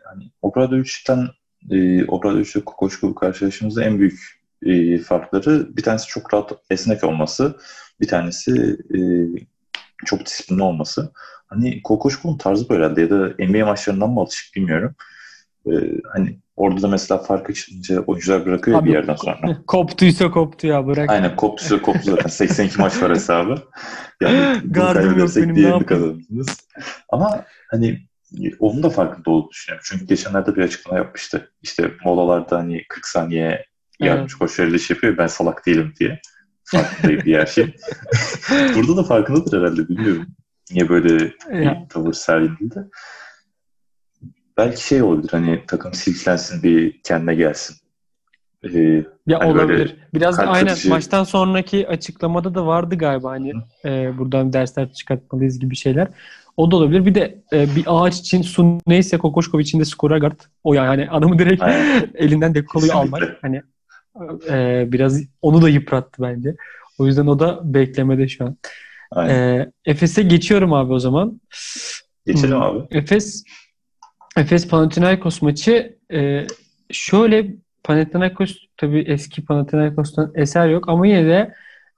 hani 0.04 0.32
Obradovic'ten 0.42 1.28
e, 1.70 2.06
Obradovic 2.06 2.50
ve 2.56 2.62
Kokoşkov 2.66 3.14
karşılaştığımızda 3.14 3.84
en 3.84 4.00
büyük 4.00 4.42
e, 4.66 4.98
farkları 4.98 5.78
bir 5.78 5.84
tanesi 5.84 6.08
çok 6.08 6.34
rahat 6.34 6.52
esnek 6.70 7.04
olması, 7.04 7.56
bir 8.02 8.08
tanesi 8.08 8.78
e, 8.96 9.00
çok 10.06 10.26
disiplinli 10.26 10.64
olması. 10.64 11.12
Hani 11.52 11.82
Kokoşkov'un 11.84 12.38
tarzı 12.38 12.70
böyle 12.70 13.02
ya 13.02 13.10
da 13.10 13.34
NBA 13.40 13.66
maçlarından 13.66 14.10
mı 14.10 14.20
alışık 14.20 14.56
bilmiyorum. 14.56 14.96
E, 15.66 15.72
hani 16.14 16.40
orada 16.56 16.82
da 16.82 16.88
mesela 16.88 17.18
fark 17.18 17.50
açılınca 17.50 18.00
oyuncular 18.00 18.46
bırakıyor 18.46 18.80
Abi, 18.80 18.90
bir 18.90 18.94
yerden 18.94 19.16
sonra. 19.16 19.64
Koptuysa 19.68 20.32
koptu 20.32 20.68
ya 20.68 20.88
bırak. 20.88 21.10
Aynen 21.10 21.36
koptu 21.36 21.82
koptu 21.82 22.12
zaten. 22.12 22.30
82 22.30 22.82
maç 22.82 23.02
var 23.02 23.12
hesabı. 23.12 23.56
Yani 24.22 24.62
Gardım 24.66 25.20
yok 25.20 25.30
benim, 25.36 25.56
ne 25.56 25.62
yapayım? 25.62 26.26
Ama 27.10 27.46
hani 27.72 28.00
onun 28.60 28.84
da 28.84 28.90
farkında 28.90 29.32
olduğunu 29.32 29.50
düşünüyorum. 29.50 29.84
Çünkü 29.90 30.06
geçenlerde 30.06 30.56
bir 30.56 30.62
açıklama 30.62 30.98
yapmıştı. 30.98 31.52
İşte 31.62 31.92
molalarda 32.06 32.58
hani 32.58 32.84
40 32.90 33.06
saniye 33.08 33.66
yardımcı 34.00 34.38
koç 34.38 34.60
iş 34.60 34.90
yapıyor. 34.90 35.18
Ben 35.18 35.28
salak 35.28 35.66
değilim 35.66 35.94
diye. 36.00 36.20
Farkındayım 36.64 37.22
diye 37.22 37.40
her 37.40 37.46
şey. 37.46 37.76
Burada 38.76 38.98
da 38.98 39.04
farkındadır 39.04 39.62
herhalde 39.62 39.90
bilmiyorum. 39.90 40.28
Niye 40.72 40.90
böyle 40.90 41.34
bir 41.50 41.90
tavır 41.90 42.14
sergiledi. 42.14 42.88
Belki 44.58 44.88
şey 44.88 45.02
olabilir 45.02 45.30
hani 45.32 45.64
takım 45.68 45.94
silkelensin 45.94 46.64
bir 46.64 47.02
kendine 47.04 47.36
gelsin. 47.36 47.76
Ee, 48.64 49.04
Ya 49.28 49.40
Hani 49.40 49.52
olabilir. 49.52 49.96
Biraz 50.14 50.38
da 50.38 50.48
aynen 50.48 50.78
maçtan 50.90 51.24
sonraki 51.24 51.88
açıklamada 51.88 52.56
da 52.56 52.68
vardı 52.68 52.98
galiba 52.98 53.32
hani 53.32 53.54
e, 53.86 54.18
buradan 54.18 54.54
dersler 54.54 54.94
çıkartmalıyız 54.94 55.60
gibi 55.60 55.76
şeyler. 55.76 56.08
O 56.58 56.72
da 56.72 56.76
olabilir. 56.76 57.06
Bir 57.06 57.16
de 57.16 57.44
e, 57.54 57.76
bir 57.76 57.84
ağaç 57.88 58.20
için 58.20 58.42
su 58.42 58.78
neyse 58.88 59.18
Kokoşkov 59.18 59.60
için 59.60 59.80
de 59.80 59.86
skora 59.86 60.18
guard. 60.18 60.40
O 60.64 60.74
yani 60.74 60.88
hani 60.88 61.10
adamı 61.10 61.40
direkt 61.40 61.62
Aynen. 61.64 62.10
elinden 62.16 62.54
Kesinlikle. 62.54 62.94
almak. 62.94 63.38
Hani 63.42 63.62
e, 64.50 64.86
biraz 64.92 65.22
onu 65.42 65.62
da 65.62 65.70
yıprattı 65.70 66.22
bence. 66.22 66.56
O 66.98 67.06
yüzden 67.06 67.28
o 67.28 67.40
da 67.40 67.74
beklemede 67.74 68.28
şu 68.28 68.46
an. 68.46 68.58
Aynen. 69.12 69.34
E, 69.60 69.72
Efes'e 69.86 70.24
geçiyorum 70.24 70.74
abi 70.74 70.94
o 70.94 71.00
zaman. 71.00 71.42
Geçelim 72.26 72.56
Hmm. 72.56 72.62
abi. 72.62 72.80
Efes 72.92 73.44
Efes 74.38 74.68
Panathinaikos 74.68 75.42
maçı 75.42 75.98
e, 76.14 76.48
şöyle 76.92 77.48
Panathinaikos 77.84 78.58
tabii 78.78 79.00
eski 79.00 79.46
Panathinaikos'tan 79.46 80.32
eser 80.36 80.70
yok 80.70 80.90
ama 80.90 81.08
yine 81.08 81.26
de 81.26 81.54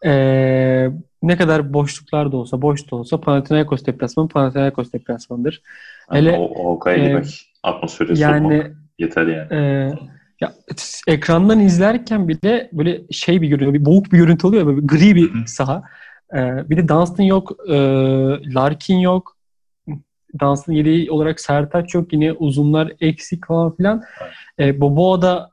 eee, 0.05 0.91
ne 1.23 1.37
kadar 1.37 1.73
boşluklar 1.73 2.31
da 2.31 2.37
olsa, 2.37 2.61
boş 2.61 2.91
da 2.91 2.95
olsa 2.95 3.21
Panathinaikos 3.21 3.85
deplasmanı 3.85 4.27
Panathinaikos 4.27 4.93
deplasmanıdır. 4.93 5.61
Yani 6.13 6.27
Hele- 6.27 6.37
o, 6.37 6.43
o 6.43 6.65
Hoka'ya 6.73 6.97
e, 6.97 7.07
girmek, 7.07 7.51
atmosfere 7.63 8.13
Yani 8.19 8.57
sokmak 8.57 8.77
yeter 8.99 9.27
yani. 9.27 9.47
Ee, 9.51 9.91
ya 10.41 10.53
ekrandan 11.07 11.59
izlerken 11.59 12.27
bile 12.27 12.69
böyle 12.73 13.01
şey 13.11 13.41
bir 13.41 13.47
görüntü, 13.47 13.73
bir 13.73 13.85
boğuk 13.85 14.11
bir 14.11 14.17
görüntü 14.17 14.47
oluyor 14.47 14.65
böyle 14.65 14.81
gri 14.81 15.15
bir 15.15 15.45
saha. 15.45 15.83
Ee, 16.35 16.69
bir 16.69 16.77
de 16.77 16.87
Dunstan 16.87 17.23
yok, 17.23 17.51
e, 17.69 17.73
Larkin 18.53 18.97
yok. 18.97 19.37
Dunstan 20.39 20.73
yedeği 20.73 21.11
olarak 21.11 21.39
Sertaç 21.39 21.93
yok. 21.93 22.13
Yine 22.13 22.31
uzunlar 22.33 22.91
eksik 22.99 23.47
falan 23.47 23.75
filan. 23.75 24.03
E, 24.59 24.81
Boboa 24.81 25.21
da 25.21 25.51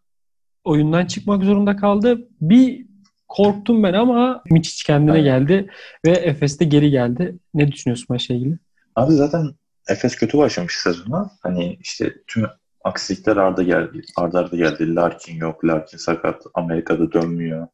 oyundan 0.64 1.06
çıkmak 1.06 1.44
zorunda 1.44 1.76
kaldı. 1.76 2.28
Bir 2.40 2.87
korktum 3.28 3.82
ben 3.82 3.92
ama 3.92 4.42
Miçic 4.50 4.87
kendine 4.87 5.12
Aynen. 5.12 5.25
geldi 5.25 5.70
ve 6.06 6.10
Efes 6.10 6.60
de 6.60 6.64
geri 6.64 6.90
geldi. 6.90 7.37
Ne 7.54 7.72
düşünüyorsun 7.72 8.06
maçla 8.08 8.34
ilgili? 8.34 8.58
Abi 8.96 9.12
zaten 9.12 9.50
Efes 9.88 10.16
kötü 10.16 10.38
başlamış 10.38 10.76
sezona. 10.76 11.30
Hani 11.42 11.78
işte 11.80 12.14
tüm 12.26 12.46
aksilikler 12.84 13.37
arda 13.37 13.62
geldi. 13.62 14.02
Arda 14.16 14.38
arda 14.38 14.56
geldi. 14.56 14.94
Larkin 14.94 15.37
yok. 15.37 15.64
Larkin 15.64 15.99
sakat. 15.99 16.42
Amerika'da 16.54 17.12
dönmüyor. 17.12 17.66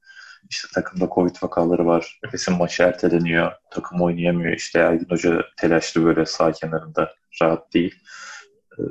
İşte 0.51 0.69
takımda 0.75 1.09
Covid 1.15 1.37
vakaları 1.43 1.87
var. 1.87 2.21
Efes'in 2.27 2.57
maçı 2.57 2.83
erteleniyor. 2.83 3.53
Takım 3.71 4.01
oynayamıyor. 4.01 4.53
İşte 4.53 4.85
Aydın 4.85 5.07
Hoca 5.11 5.45
telaşlı 5.57 6.05
böyle 6.05 6.27
sağ 6.27 6.53
kenarında. 6.53 7.13
Rahat 7.43 7.75
değil. 7.75 7.95
Ee, 8.79 8.83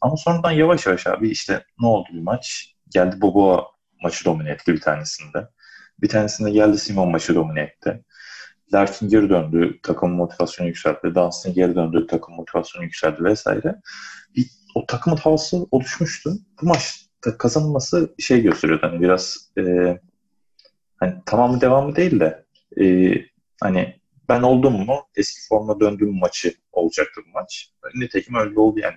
ama 0.00 0.16
sonradan 0.16 0.50
yavaş 0.50 0.86
yavaş 0.86 1.06
abi 1.06 1.30
işte 1.30 1.64
ne 1.80 1.86
oldu 1.86 2.08
bir 2.12 2.22
maç? 2.22 2.74
Geldi 2.90 3.20
Boboa 3.20 3.66
maçı 4.02 4.24
domine 4.24 4.50
etti 4.50 4.72
bir 4.72 4.80
tanesinde. 4.80 5.48
Bir 6.00 6.08
tanesinde 6.08 6.50
geldi 6.50 6.78
Simon 6.78 7.10
maçı 7.10 7.34
domine 7.34 7.60
etti. 7.60 8.04
Larkin 8.74 9.08
geri 9.08 9.30
döndü, 9.30 9.80
takım 9.82 10.10
motivasyonu 10.10 10.68
yükseltti. 10.68 11.14
Dunstan 11.14 11.52
geri 11.54 11.74
döndü, 11.74 12.06
takım 12.10 12.34
motivasyonu 12.34 12.84
yükseldi 12.84 13.24
vesaire. 13.24 13.80
Bir, 14.36 14.46
o 14.74 14.86
takımın 14.86 15.16
havası 15.16 15.56
oluşmuştu. 15.70 16.32
Bu 16.62 16.66
maçta 16.66 17.38
kazanılması 17.38 18.14
şey 18.18 18.42
gösteriyordu 18.42 18.86
hani 18.86 19.00
biraz 19.00 19.50
e, 19.58 19.62
hani 21.00 21.14
tamamı 21.26 21.60
devamı 21.60 21.96
değil 21.96 22.20
de 22.20 22.44
e, 22.80 23.14
hani 23.60 23.98
ben 24.28 24.42
oldum 24.42 24.72
mu 24.72 24.96
eski 25.16 25.40
formuna 25.48 25.80
döndüğüm 25.80 26.18
maçı 26.18 26.54
olacaktı 26.72 27.20
bu 27.26 27.30
maç. 27.30 27.70
Nitekim 27.94 28.34
öyle 28.34 28.60
oldu 28.60 28.80
yani. 28.80 28.96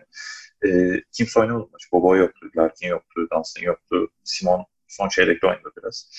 E, 0.65 1.01
kimse 1.12 1.39
oynamadı 1.39 1.70
maçı. 1.72 1.88
Bobo 1.91 2.15
yoktu, 2.15 2.48
Larkin 2.58 2.88
yoktu, 2.88 3.27
Dunstan 3.34 3.63
yoktu. 3.63 4.08
Simon 4.24 4.65
son 4.88 5.10
çeyrekte 5.10 5.48
oynadı 5.48 5.70
biraz. 5.77 6.12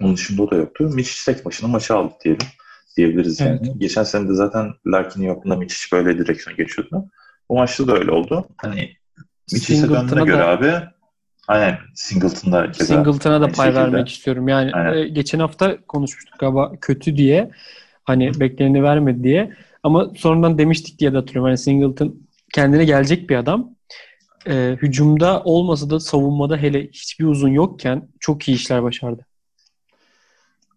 Onun 0.00 0.16
dışında 0.16 0.42
o 0.42 0.50
da 0.50 0.56
yoktu. 0.56 0.90
Miçic 0.94 1.32
tek 1.32 1.44
başına 1.44 1.68
maçı 1.68 1.94
aldı 1.94 2.14
diyelim. 2.24 2.46
Diyebiliriz 2.96 3.40
yani. 3.40 3.60
Evet. 3.64 3.74
Geçen 3.78 4.02
sene 4.02 4.28
de 4.28 4.34
zaten 4.34 4.72
Larkin'in 4.86 5.26
yokluğunda 5.26 5.56
Miçic 5.56 5.96
böyle 5.96 6.18
direksiyon 6.18 6.56
geçiyordu. 6.56 7.04
Bu 7.48 7.54
maçta 7.54 7.86
da 7.86 7.94
öyle 7.98 8.10
oldu. 8.10 8.48
Hani 8.56 8.96
Singleton'a 9.46 10.00
döndüğüne 10.00 10.20
da- 10.20 10.24
göre 10.24 10.42
abi 10.42 10.95
aynen 11.48 11.78
Singleton'da 11.94 12.70
keza 12.70 12.94
Singleton'a 12.94 13.40
da 13.40 13.48
pay 13.48 13.66
şekilde. 13.66 13.82
vermek 13.82 14.08
istiyorum. 14.08 14.48
Yani 14.48 14.72
Aynen. 14.72 14.98
e, 14.98 15.08
geçen 15.08 15.38
hafta 15.38 15.76
konuşmuştuk 15.86 16.38
galiba 16.38 16.72
kötü 16.80 17.16
diye. 17.16 17.50
Hani 18.04 18.40
bekleneni 18.40 18.82
vermedi 18.82 19.24
diye. 19.24 19.52
Ama 19.82 20.10
sonradan 20.16 20.58
demiştik 20.58 20.98
diye 20.98 21.12
de 21.12 21.16
hatırlıyorum. 21.16 21.48
Hani 21.48 21.58
Singleton 21.58 22.16
kendine 22.54 22.84
gelecek 22.84 23.30
bir 23.30 23.36
adam. 23.36 23.70
E, 24.46 24.76
hücumda 24.82 25.42
olmasa 25.44 25.90
da 25.90 26.00
savunmada 26.00 26.56
hele 26.56 26.88
hiçbir 26.88 27.24
uzun 27.24 27.48
yokken 27.48 28.08
çok 28.20 28.48
iyi 28.48 28.54
işler 28.54 28.82
başardı. 28.82 29.26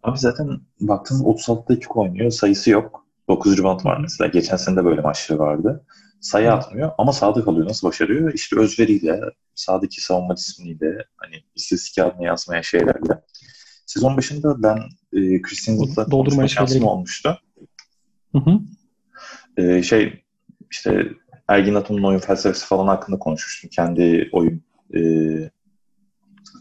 Abi 0.03 0.17
zaten 0.19 0.59
baktığında 0.81 1.23
36 1.23 1.73
dakika 1.75 1.93
oynuyor. 1.93 2.31
Sayısı 2.31 2.69
yok. 2.71 3.05
9 3.29 3.57
rebound 3.59 3.85
var 3.85 3.97
mesela. 4.01 4.27
Geçen 4.27 4.57
sene 4.57 4.75
de 4.75 4.85
böyle 4.85 5.01
maçları 5.01 5.39
vardı. 5.39 5.85
Sayı 6.21 6.51
atmıyor 6.51 6.91
ama 6.97 7.13
sahada 7.13 7.43
kalıyor. 7.43 7.67
Nasıl 7.67 7.87
başarıyor? 7.87 8.33
İşte 8.33 8.59
özveriyle, 8.59 9.21
sahadaki 9.55 10.01
savunma 10.01 10.37
disipliniyle, 10.37 11.05
hani 11.17 11.35
istatistik 11.55 11.95
kağıdına 11.95 12.25
yansımayan 12.25 12.61
şeylerle. 12.61 13.21
Sezon 13.85 14.17
başında 14.17 14.63
ben 14.63 14.77
e, 15.13 15.41
Chris 15.41 15.59
Singleton'la 15.59 16.11
Doldurmaya 16.11 16.37
konuşma 16.37 16.47
şansım 16.47 16.83
olmuştu. 16.83 17.39
Hı 18.31 18.37
hı. 18.37 18.59
E, 19.57 19.83
şey 19.83 20.23
işte 20.71 21.07
Ergin 21.47 21.75
Ataman'ın 21.75 22.03
oyun 22.03 22.19
felsefesi 22.19 22.65
falan 22.65 22.87
hakkında 22.87 23.19
konuşmuştum. 23.19 23.69
Kendi 23.69 24.29
oyun 24.31 24.63
e, 24.95 25.01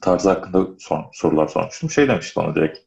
tarzı 0.03 0.29
hakkında 0.29 0.67
sor- 0.79 1.05
sorular 1.13 1.47
sormuştum. 1.47 1.91
Şey 1.91 2.09
demişti 2.09 2.37
bana 2.37 2.55
direkt 2.55 2.79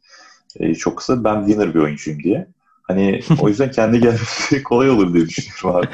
e, 0.56 0.76
çok 0.76 0.98
kısa 0.98 1.24
ben 1.24 1.46
winner 1.46 1.74
bir 1.74 1.80
oyuncuyum 1.80 2.24
diye. 2.24 2.48
Hani 2.92 3.20
o 3.40 3.50
yüzden 3.50 3.72
kendi 3.72 4.00
gelmesi 4.00 4.64
kolay 4.70 4.90
olur 4.90 5.14
diye 5.14 5.26
düşünüyorum 5.28 5.76
abi. 5.76 5.88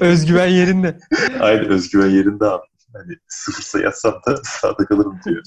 Özgüven 0.04 0.48
yerinde. 0.48 0.98
Aynı 1.40 1.68
özgüven 1.68 2.10
yerinde 2.10 2.44
abi. 2.44 2.66
Hani 2.92 3.16
sıfır 3.28 3.62
sayı 3.62 3.88
atsam 3.88 4.14
da 4.26 4.36
sağda 4.44 4.84
kalırım 4.84 5.20
diyor. 5.24 5.42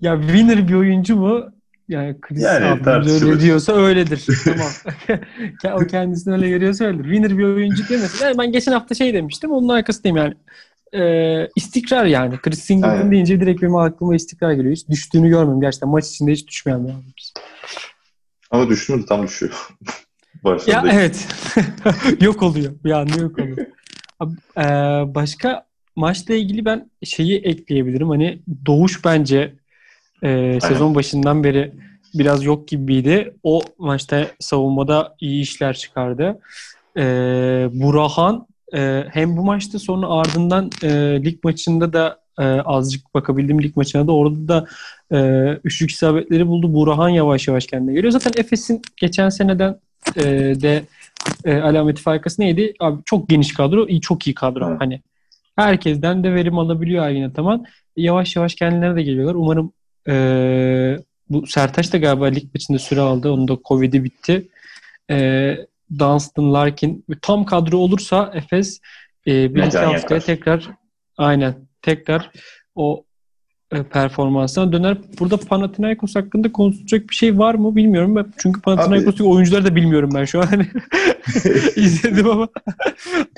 Ya 0.00 0.20
winner 0.20 0.68
bir 0.68 0.74
oyuncu 0.74 1.16
mu? 1.16 1.44
Yani 1.88 2.20
Chris 2.20 2.42
Yani 2.42 2.66
abimiz 2.66 3.22
öyle 3.22 3.40
diyorsa 3.40 3.72
öyledir. 3.72 4.26
tamam. 4.44 5.74
o 5.82 5.86
kendisini 5.86 6.34
öyle 6.34 6.48
görüyorsa 6.48 6.84
öyledir. 6.84 7.04
Winner 7.04 7.38
bir 7.38 7.44
oyuncu 7.44 7.88
demesin. 7.88 8.24
Yani 8.24 8.38
ben 8.38 8.52
geçen 8.52 8.72
hafta 8.72 8.94
şey 8.94 9.14
demiştim. 9.14 9.50
Onun 9.52 9.68
arkasındayım 9.68 10.16
yani. 10.16 10.34
Ee, 10.94 11.48
istikrar 11.56 12.04
yani. 12.04 12.36
Chris 12.38 12.58
Singleton 12.58 12.90
Aynen. 12.90 13.10
deyince 13.10 13.40
direkt 13.40 13.62
benim 13.62 13.76
aklıma 13.76 14.14
istikrar 14.14 14.52
geliyor. 14.52 14.74
Hiç 14.74 14.88
düştüğünü 14.88 15.28
görmedim. 15.28 15.60
Gerçekten 15.60 15.88
maç 15.90 16.06
içinde 16.06 16.32
hiç 16.32 16.48
düşmeyen 16.48 16.84
bir 16.84 16.92
abimiz. 16.92 17.32
Ama 18.52 18.68
düştü 18.68 19.06
tam 19.08 19.26
düşüyor. 19.26 19.68
Ya 20.44 20.52
Başlarda 20.52 20.92
evet. 20.92 21.28
yok 22.20 22.42
oluyor. 22.42 22.72
Bir 22.84 22.90
anda 22.90 23.22
yok 23.22 23.38
oluyor. 23.38 23.66
Abi, 24.20 24.34
e, 24.58 24.64
başka 25.14 25.66
maçla 25.96 26.34
ilgili 26.34 26.64
ben 26.64 26.90
şeyi 27.04 27.38
ekleyebilirim. 27.38 28.08
Hani 28.08 28.42
Doğuş 28.66 29.04
bence 29.04 29.54
e, 30.22 30.58
sezon 30.60 30.94
başından 30.94 31.44
beri 31.44 31.72
biraz 32.14 32.44
yok 32.44 32.68
gibiydi. 32.68 33.34
O 33.42 33.60
maçta 33.78 34.26
savunmada 34.40 35.16
iyi 35.20 35.42
işler 35.42 35.76
çıkardı. 35.76 36.40
E, 36.96 37.02
Burahan 37.72 38.46
e, 38.74 39.04
hem 39.10 39.36
bu 39.36 39.44
maçta 39.44 39.78
sonra 39.78 40.06
ardından 40.08 40.70
e, 40.82 40.90
lig 41.24 41.44
maçında 41.44 41.92
da 41.92 42.20
e, 42.38 42.44
azıcık 42.44 43.14
bakabildim 43.14 43.62
lig 43.62 43.76
maçına 43.76 44.06
da 44.06 44.12
orada 44.12 44.48
da 44.48 44.66
e, 45.12 45.48
üçlük 45.64 45.90
isabetleri 45.90 46.46
buldu. 46.46 46.74
Burahan 46.74 47.08
yavaş 47.08 47.48
yavaş 47.48 47.66
kendine 47.66 47.92
geliyor. 47.92 48.12
Zaten 48.12 48.32
Efes'in 48.36 48.82
geçen 48.96 49.28
seneden 49.28 49.76
e, 50.16 50.22
de 50.62 50.82
e, 51.44 51.54
alameti 51.54 52.02
farkası 52.02 52.42
neydi? 52.42 52.74
Abi 52.80 53.02
çok 53.04 53.28
geniş 53.28 53.54
kadro, 53.54 53.88
iyi 53.88 54.00
çok 54.00 54.26
iyi 54.26 54.34
kadro. 54.34 54.68
Evet. 54.70 54.80
Hani 54.80 55.02
herkesten 55.56 56.24
de 56.24 56.34
verim 56.34 56.58
alabiliyor 56.58 57.06
Ergin 57.06 57.22
Ataman. 57.22 57.66
Yavaş 57.96 58.36
yavaş 58.36 58.54
kendilerine 58.54 58.96
de 58.96 59.02
geliyorlar. 59.02 59.34
Umarım 59.34 59.72
e, 60.08 60.14
bu 61.30 61.46
Sertaç 61.46 61.92
da 61.92 61.98
galiba 61.98 62.26
lig 62.26 62.44
maçında 62.54 62.78
süre 62.78 63.00
aldı. 63.00 63.30
Onun 63.30 63.48
da 63.48 63.58
Covid'i 63.64 64.04
bitti. 64.04 64.48
E, 65.10 65.56
Dunstan, 65.98 66.54
Larkin 66.54 67.04
tam 67.22 67.44
kadro 67.44 67.78
olursa 67.78 68.32
Efes 68.34 68.80
e, 69.26 69.54
bir 69.54 69.62
iki 69.62 69.78
haftaya 69.78 70.20
tekrar 70.20 70.70
aynen 71.16 71.54
tekrar 71.82 72.30
o 72.74 73.04
performansına 73.92 74.72
döner. 74.72 74.98
Burada 75.20 75.36
Panathinaikos 75.36 76.14
hakkında 76.14 76.52
konuşacak 76.52 77.10
bir 77.10 77.14
şey 77.14 77.38
var 77.38 77.54
mı 77.54 77.76
bilmiyorum. 77.76 78.16
Ben, 78.16 78.26
çünkü 78.38 78.60
Panathinaikos'taki 78.60 79.28
oyuncuları 79.28 79.64
da 79.64 79.76
bilmiyorum 79.76 80.10
ben 80.14 80.24
şu 80.24 80.40
an. 80.40 80.46
Hani 80.46 80.66
izledim 81.76 82.30
ama 82.30 82.48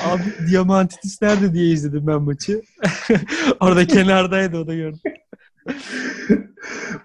abi 0.01 0.23
Diamantidis 0.51 1.23
nerede 1.23 1.55
diye 1.55 1.67
izledim 1.67 2.07
ben 2.07 2.23
maçı. 2.23 2.63
Orada 3.61 3.87
kenardaydı 3.87 4.59
o 4.59 4.67
da 4.67 4.75
gördüm. 4.75 5.01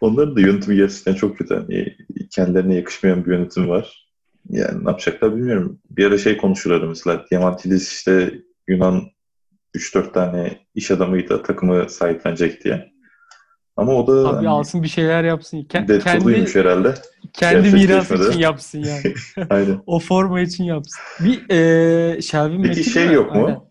Onların 0.02 0.36
da 0.36 0.42
yönetimi 0.42 0.76
gerçekten 0.76 1.14
çok 1.14 1.38
kötü. 1.38 1.56
Hani 1.56 1.96
kendilerine 2.32 2.76
yakışmayan 2.76 3.26
bir 3.26 3.32
yönetim 3.32 3.70
var. 3.70 4.10
Yani 4.50 4.86
ne 4.86 4.90
yapacaklar 4.90 5.36
bilmiyorum. 5.36 5.80
Bir 5.90 6.06
ara 6.06 6.18
şey 6.18 6.38
konuşurlar 6.38 6.88
mesela. 6.88 7.26
Diamantidis 7.32 7.92
işte 7.92 8.34
Yunan 8.68 9.02
3-4 9.76 10.12
tane 10.12 10.60
iş 10.76 10.92
adamıyla 10.92 11.44
takımı 11.44 11.90
sahiplenecek 11.90 12.64
diye. 12.64 12.92
Ama 13.80 13.94
o 13.94 14.08
da 14.08 14.30
Abi 14.30 14.36
hani, 14.36 14.50
alsın 14.50 14.84
bir 14.84 14.88
şeyler 14.88 15.24
yapsın. 15.24 15.58
Ke- 15.58 16.04
kendi 16.04 16.56
herhalde. 16.56 16.94
kendi 17.34 17.72
mirası 17.72 18.30
için 18.30 18.40
yapsın 18.40 18.84
yani. 18.84 19.14
Aynen. 19.50 19.82
o 19.86 20.00
forma 20.00 20.42
için 20.42 20.64
yapsın. 20.64 21.00
Bir 21.20 21.50
e, 21.50 22.22
Shelvin 22.22 22.64
Peki 22.64 22.84
şey 22.84 23.08
var. 23.08 23.14
yok 23.14 23.36
mu? 23.36 23.46
Aynen. 23.46 23.62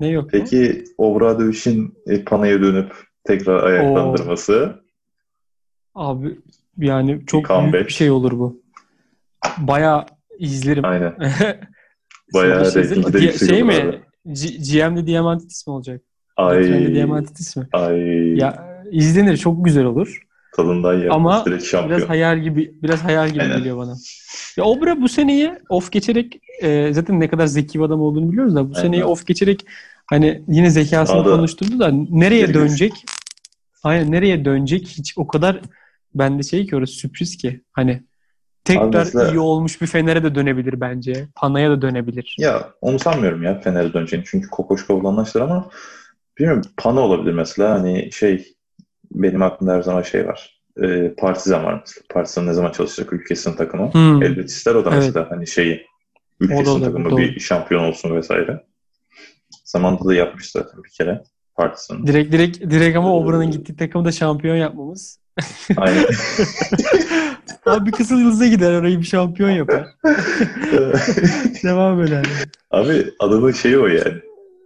Ne 0.00 0.08
yok 0.08 0.24
mu? 0.24 0.30
Peki 0.32 0.84
Obradoviç'in 0.98 1.94
e, 2.06 2.24
Pana'ya 2.24 2.62
dönüp 2.62 2.92
tekrar 3.24 3.62
ayaklandırması. 3.62 4.80
Abi 5.94 6.38
yani 6.78 7.26
çok 7.26 7.46
comeback. 7.46 7.72
büyük 7.72 7.86
bir 7.88 7.92
şey 7.92 8.10
olur 8.10 8.32
bu. 8.32 8.62
Bayağı 9.58 10.06
izlerim. 10.38 10.84
Aynen. 10.84 11.14
Sonra 12.32 12.70
şey 12.70 12.82
reytingi 12.82 13.12
de 13.12 13.18
yüksek 13.18 13.48
Şey 13.48 13.62
mi? 13.62 14.02
G- 14.26 14.56
GM'de 14.78 15.06
Diamantidis 15.06 15.66
mi 15.66 15.72
olacak? 15.72 16.00
Ay. 16.36 16.62
Trende 16.62 16.94
Diamantidis 16.94 17.56
mi? 17.56 17.68
Ay. 17.72 17.98
Ya 18.38 18.67
izlenir 18.90 19.36
çok 19.36 19.64
güzel 19.64 19.84
olur. 19.84 20.22
Tadından 20.56 20.92
yapmış 20.92 21.14
Ama. 21.14 21.44
Biraz 21.46 22.08
hayal 22.08 22.38
gibi 22.38 22.74
biraz 22.82 23.04
hayal 23.04 23.30
gibi 23.30 23.42
Aynen. 23.42 23.58
geliyor 23.58 23.76
bana. 23.78 23.94
Ya 24.56 24.64
Obra 24.64 25.00
bu 25.00 25.08
seneyi 25.08 25.52
off 25.68 25.92
geçerek 25.92 26.40
e, 26.62 26.90
zaten 26.92 27.20
ne 27.20 27.28
kadar 27.28 27.46
zeki 27.46 27.78
bir 27.78 27.84
adam 27.84 28.00
olduğunu 28.00 28.32
biliyoruz 28.32 28.54
da 28.54 28.64
bu 28.70 28.72
Aynen. 28.76 28.86
seneyi 28.86 29.04
off 29.04 29.26
geçerek 29.26 29.66
hani 30.06 30.42
yine 30.48 30.70
zekasını 30.70 31.16
Daha 31.16 31.24
da 31.26 31.30
konuşturdu 31.36 31.78
da 31.78 31.90
nereye 32.10 32.40
geri 32.40 32.54
dönecek? 32.54 32.92
Aynen 33.82 34.12
nereye 34.12 34.44
dönecek 34.44 34.86
hiç 34.88 35.14
o 35.16 35.26
kadar 35.26 35.60
bende 36.14 36.42
şey 36.42 36.66
ki 36.66 36.76
orası 36.76 36.92
sürpriz 36.92 37.36
ki 37.36 37.60
hani 37.72 38.02
tekrar 38.64 39.04
mesela- 39.04 39.30
iyi 39.32 39.38
olmuş 39.38 39.80
bir 39.80 39.86
Fener'e 39.86 40.22
de 40.24 40.34
dönebilir 40.34 40.80
bence. 40.80 41.28
Pana'ya 41.34 41.70
da 41.70 41.82
dönebilir. 41.82 42.36
Ya 42.38 42.68
onu 42.80 42.98
sanmıyorum 42.98 43.42
ya 43.42 43.60
Fener'e 43.60 43.92
döneceğini. 43.92 44.26
Çünkü 44.28 44.48
Kokoşkov'la 44.48 45.08
anlaştılar 45.08 45.44
ama 45.44 45.70
bilmiyorum 46.38 46.62
Pana 46.76 47.00
olabilir 47.00 47.32
mesela. 47.32 47.70
Hani 47.70 48.08
şey 48.12 48.54
benim 49.10 49.42
aklımda 49.42 49.72
her 49.74 49.82
zaman 49.82 50.02
şey 50.02 50.26
var. 50.26 50.60
Ee, 50.82 51.14
Partizan 51.18 51.64
var 51.64 51.80
mesela. 51.80 52.04
Partizan 52.10 52.46
ne 52.46 52.52
zaman 52.52 52.72
çalışacak 52.72 53.12
ülkesinin 53.12 53.56
takımı. 53.56 53.92
Hmm. 53.92 54.22
Elbet 54.22 54.50
ister 54.50 54.74
o 54.74 54.84
da 54.84 54.90
Evet. 54.90 54.98
mesela 54.98 55.30
hani 55.30 55.46
şeyi 55.46 55.86
ülkesinin 56.40 56.66
olabilir, 56.66 56.86
takımı 56.86 57.10
doğru. 57.10 57.18
bir 57.18 57.40
şampiyon 57.40 57.84
olsun 57.84 58.16
vesaire. 58.16 58.64
Zamanında 59.64 60.04
da 60.04 60.14
yapmış 60.14 60.50
zaten 60.50 60.84
bir 60.84 60.90
kere 60.90 61.22
Partizan. 61.56 62.06
Direkt 62.06 62.32
direkt 62.32 62.60
direkt 62.60 62.96
ama 62.96 63.08
Ee, 63.08 63.12
Obra'nın 63.12 63.50
gittiği 63.50 63.76
takımı 63.76 64.04
da 64.04 64.12
şampiyon 64.12 64.56
yapmamız. 64.56 65.20
Aynen. 65.76 66.04
Abi 67.66 67.86
bir 67.86 67.92
kısıl 67.92 68.18
yıldıza 68.18 68.46
gider 68.46 68.72
orayı 68.80 68.98
bir 69.00 69.06
şampiyon 69.06 69.50
yapar. 69.50 69.86
Devam 71.64 72.06
yani. 72.06 72.26
Abi 72.70 73.06
adamın 73.18 73.52
şeyi 73.52 73.78
o 73.78 73.86
yani. 73.86 74.14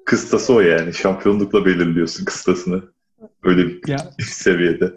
Kıstası 0.07 0.55
o 0.55 0.61
yani. 0.61 0.95
Şampiyonlukla 0.95 1.67
belirliyorsun 1.67 2.25
kıstasını. 2.25 2.83
Öyle 3.43 3.67
bir 3.67 3.89
Ya 3.89 3.99
seviyede. 4.21 4.93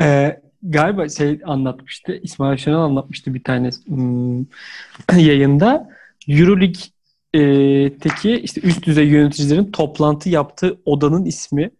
Ee, 0.00 0.40
galiba 0.62 1.08
şey 1.08 1.40
anlatmıştı. 1.44 2.20
İsmail 2.22 2.58
Şenol 2.58 2.82
anlatmıştı 2.82 3.34
bir 3.34 3.44
tane 3.44 3.70
hmm, 3.86 4.40
yayında. 5.16 5.88
Euroleague'teki 6.28 8.32
işte 8.32 8.60
üst 8.60 8.86
düzey 8.86 9.08
yöneticilerin 9.08 9.72
toplantı 9.72 10.28
yaptığı 10.28 10.78
odanın 10.84 11.24
ismi 11.24 11.70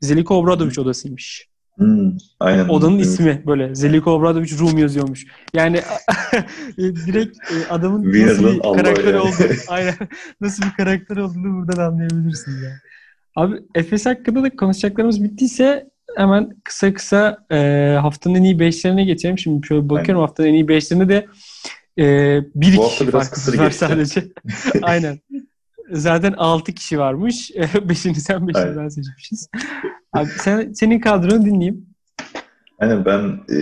Zeliko 0.00 0.34
Obradoviç 0.34 0.78
odasıymış. 0.78 1.48
Hmm, 1.78 2.12
aynen. 2.40 2.68
Odanın 2.68 2.96
Evet. 2.96 3.06
ismi 3.06 3.42
böyle 3.46 3.74
Zeliko 3.74 4.10
Obradoviç 4.10 4.60
Room 4.60 4.78
yazıyormuş. 4.78 5.26
Yani 5.54 5.76
e, 6.78 6.78
direkt 6.78 7.38
e, 7.52 7.68
adamın 7.70 8.26
nasıl 8.26 8.44
bir 8.44 8.60
Allah 8.62 8.76
karakter 8.76 9.14
yani. 9.14 9.18
olduğunu, 9.18 9.56
aynen 9.68 9.94
nasıl 10.40 10.62
bir 10.62 10.74
karakter 10.76 11.16
olduğunu 11.16 11.58
buradan 11.58 11.92
anlayabilirsin 11.92 12.64
ya. 12.64 12.70
Abi 13.38 13.56
Efes 13.74 14.06
hakkında 14.06 14.42
da 14.42 14.56
konuşacaklarımız 14.56 15.24
bittiyse 15.24 15.90
hemen 16.16 16.56
kısa 16.64 16.94
kısa 16.94 17.46
e, 17.50 17.56
haftanın 18.00 18.34
en 18.34 18.42
iyi 18.42 18.56
5'lerine 18.56 19.04
geçelim. 19.04 19.38
Şimdi 19.38 19.66
şöyle 19.66 19.88
bakıyorum 19.88 20.22
haftanın 20.22 20.48
en 20.48 20.54
iyi 20.54 20.64
5'lerinde 20.64 21.08
de 21.08 21.26
e, 21.98 22.04
bir 22.54 22.76
Bu 22.76 22.88
kişi 22.88 23.08
biraz 23.08 23.30
kısır 23.30 23.58
var 23.58 23.64
geçti. 23.64 23.78
sadece. 23.78 24.24
aynen. 24.82 25.18
Zaten 25.92 26.34
6 26.36 26.72
kişi 26.72 26.98
varmış. 26.98 27.50
5'ini 27.50 28.14
sen 28.14 28.36
5'ini 28.36 28.58
Aynen. 28.58 28.76
ben 28.76 28.88
seçmişiz. 28.88 29.48
Abi 30.12 30.28
sen, 30.28 30.72
senin 30.72 31.00
kadronu 31.00 31.44
dinleyeyim. 31.44 31.86
Aynen 32.78 33.04
ben 33.04 33.40
e, 33.48 33.56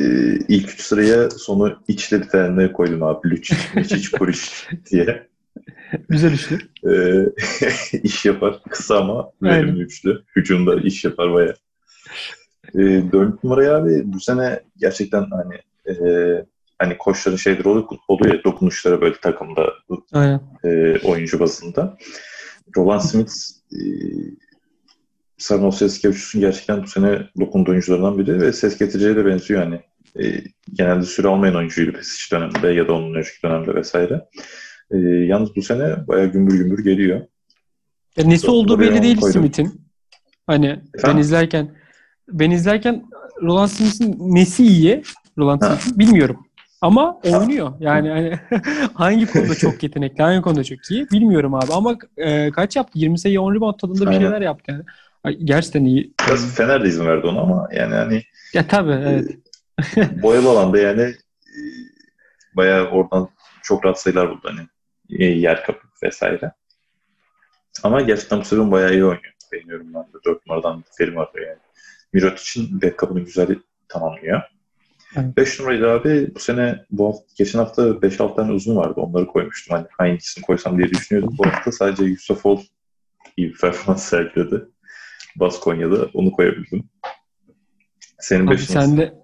ilk 0.48 0.70
üç 0.72 0.80
sıraya 0.80 1.30
sonu 1.30 1.78
içli 1.88 2.20
bir 2.22 2.28
tane 2.28 2.72
koydum 2.72 3.02
abi. 3.02 3.30
Lüç, 3.30 3.52
Miçic, 3.74 4.10
Puriş 4.18 4.68
diye. 4.90 5.26
Güzel 6.08 6.32
üçlü. 6.32 6.58
E, 6.84 6.92
iş 8.02 8.24
yapar. 8.24 8.62
Kısa 8.70 8.98
ama 8.98 9.30
verimli 9.42 9.70
Aynen. 9.70 9.76
üçlü. 9.76 10.22
Hücumda 10.36 10.76
iş 10.76 11.04
yapar 11.04 11.32
baya. 11.32 11.54
E, 12.74 12.78
dört 13.12 13.44
numaraya 13.44 13.76
abi 13.76 14.02
bu 14.04 14.20
sene 14.20 14.60
gerçekten 14.76 15.26
hani 15.30 15.54
e, 15.88 15.96
hani 16.78 16.98
koçların 16.98 17.36
şeyler 17.36 17.64
oluyor, 17.64 17.84
oluyor 18.08 18.34
ya 18.34 18.44
dokunuşları 18.44 19.00
böyle 19.00 19.14
takımda 19.20 19.72
Aynen. 20.12 20.40
e, 20.64 20.98
oyuncu 20.98 21.40
bazında. 21.40 21.98
Roland 22.76 23.00
Smith 23.00 23.32
e, 23.72 23.78
Sarnos 25.38 25.78
Seskevicius'un 25.78 26.40
gerçekten 26.40 26.82
bu 26.82 26.86
sene 26.86 27.28
dokunduğu 27.40 27.70
oyuncularından 27.70 28.18
biri 28.18 28.40
ve 28.40 28.52
ses 28.52 28.78
getiriciye 28.78 29.16
de 29.16 29.26
benziyor 29.26 29.62
hani. 29.62 29.80
E, 30.20 30.44
genelde 30.72 31.04
süre 31.04 31.28
almayan 31.28 31.56
oyuncuydu 31.56 31.92
Pesic 31.92 32.36
döneminde 32.36 32.68
ya 32.68 32.88
da 32.88 32.92
onun 32.92 33.14
önceki 33.14 33.42
dönemde 33.42 33.74
vesaire. 33.74 34.24
E, 34.90 34.96
yalnız 34.98 35.56
bu 35.56 35.62
sene 35.62 36.06
bayağı 36.08 36.26
gümbür 36.26 36.54
gümbür 36.58 36.84
geliyor. 36.84 37.20
Ya 38.16 38.24
nesi 38.24 38.46
Çok 38.46 38.54
olduğu 38.54 38.80
belli 38.80 39.02
değil. 39.02 39.20
Smith'in. 39.20 39.86
Hani 40.46 40.66
ben 40.66 40.98
Efendim? 40.98 41.18
izlerken 41.18 41.76
ben 42.28 42.50
izlerken 42.50 43.04
Roland 43.42 43.68
Smith'in 43.68 44.16
nesi 44.34 44.64
iyi? 44.66 45.02
Roland. 45.38 45.62
Smith'in 45.62 45.98
bilmiyorum. 45.98 46.46
Ama 46.80 47.20
oynuyor. 47.24 47.72
Yani 47.80 48.08
hani 48.10 48.38
hangi 48.94 49.26
konuda 49.26 49.54
çok 49.58 49.82
yetenekli, 49.82 50.22
hangi 50.22 50.42
konuda 50.42 50.64
çok 50.64 50.90
iyi 50.90 51.06
bilmiyorum 51.10 51.54
abi. 51.54 51.72
Ama 51.72 51.96
e, 52.16 52.50
kaç 52.50 52.76
yaptı? 52.76 52.98
20 52.98 53.18
sayı 53.18 53.40
10 53.40 53.54
rebound 53.54 53.78
tadında 53.78 54.00
bir 54.00 54.06
Aynen. 54.06 54.20
şeyler 54.20 54.40
yaptı 54.40 54.72
yani. 54.72 54.84
Ay, 55.24 55.38
Gerçekten 55.44 55.84
iyi. 55.84 56.14
Biraz 56.26 56.54
Fener 56.54 56.84
de 56.84 56.88
izin 56.88 57.06
verdi 57.06 57.26
ona 57.26 57.40
ama 57.40 57.68
yani 57.72 57.94
hani 57.94 58.22
Ya 58.54 58.66
tabii 58.68 58.92
evet. 58.92 59.38
boyalı 60.22 60.50
alanda 60.50 60.78
yani 60.78 61.02
e, 61.02 61.58
bayağı 62.56 62.86
oradan 62.90 63.28
çok 63.62 63.84
rahat 63.84 64.00
sayılar 64.00 64.30
buldu 64.30 64.40
hani 64.42 64.60
e, 64.60 64.66
yer 65.08 65.64
kapı 65.64 65.86
vesaire. 66.02 66.52
Ama 67.82 68.00
gerçekten 68.00 68.40
bu 68.40 68.44
sezon 68.44 68.70
bayağı 68.72 68.92
iyi 68.92 69.04
oynuyor. 69.04 69.32
Beğeniyorum 69.52 69.94
ben 69.94 70.02
de. 70.02 70.18
4 70.24 70.46
numaradan 70.46 70.84
Ferim 70.98 71.18
arıyor 71.18 71.48
yani. 71.48 71.58
Mirotic'in 72.12 72.82
backup'ını 72.82 73.20
güzel 73.20 73.56
tamamlıyor. 73.88 74.42
Evet. 75.16 75.36
5 75.36 75.60
numarayı 75.60 75.82
da 75.82 75.90
abi 75.90 76.34
bu 76.34 76.38
sene 76.38 76.84
bu 76.90 77.06
hafta, 77.06 77.24
geçen 77.36 77.58
hafta 77.58 77.82
5-6 77.82 78.36
tane 78.36 78.52
uzun 78.52 78.76
vardı. 78.76 79.00
Onları 79.00 79.26
koymuştum. 79.26 79.76
Hani 79.76 79.86
hangisini 79.98 80.44
koysam 80.44 80.78
diye 80.78 80.88
düşünüyordum. 80.88 81.34
Bu 81.38 81.46
hafta 81.46 81.72
sadece 81.72 82.04
Yusufov 82.04 82.58
iyi 83.36 83.48
bir 83.48 83.58
performans 83.58 84.04
sergiledi. 84.08 84.64
Baskonya'da 85.36 86.08
onu 86.14 86.32
koyabildim. 86.32 86.90
Senin 88.18 88.46
Abi 88.46 88.54
5 88.54 88.60
sen 88.60 88.96
de 88.96 89.14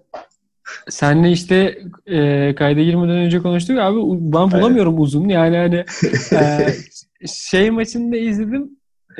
senle 0.89 1.31
işte 1.31 1.77
e, 2.05 2.55
kayda 2.55 2.81
girmeden 2.81 3.15
önce 3.15 3.39
konuştuk. 3.39 3.79
Abi 3.79 3.97
ben 4.19 4.51
bulamıyorum 4.51 5.01
uzun. 5.01 5.29
Yani 5.29 5.57
hani 5.57 5.85
e, 6.33 6.67
şey 7.27 7.71
maçını 7.71 8.11
da 8.11 8.17
izledim. 8.17 8.69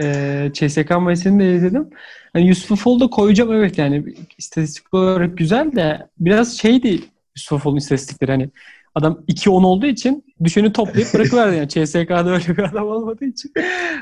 E, 0.02 0.50
CSK 0.54 0.92
maçını 1.00 1.40
da 1.40 1.44
izledim. 1.44 1.90
Hani 2.34 2.48
Yusuf 2.48 2.80
Fol'da 2.80 3.08
koyacağım 3.08 3.54
evet. 3.54 3.78
Yani 3.78 4.04
istatistik 4.38 4.94
olarak 4.94 5.38
güzel 5.38 5.72
de 5.72 6.08
biraz 6.20 6.58
şeydi 6.58 7.00
Yusuf 7.36 7.64
Fol'un 7.64 7.78
istatistikleri. 7.78 8.32
Hani 8.32 8.50
adam 8.96 9.24
2-10 9.28 9.50
olduğu 9.50 9.86
için 9.86 10.26
düşeni 10.44 10.74
toplayıp 10.74 11.14
bırakıverdi. 11.14 11.56
Yani 11.56 11.70
CSK'da 11.70 12.30
öyle 12.30 12.58
bir 12.58 12.64
adam 12.64 12.88
olmadığı 12.88 13.26
için. 13.26 13.52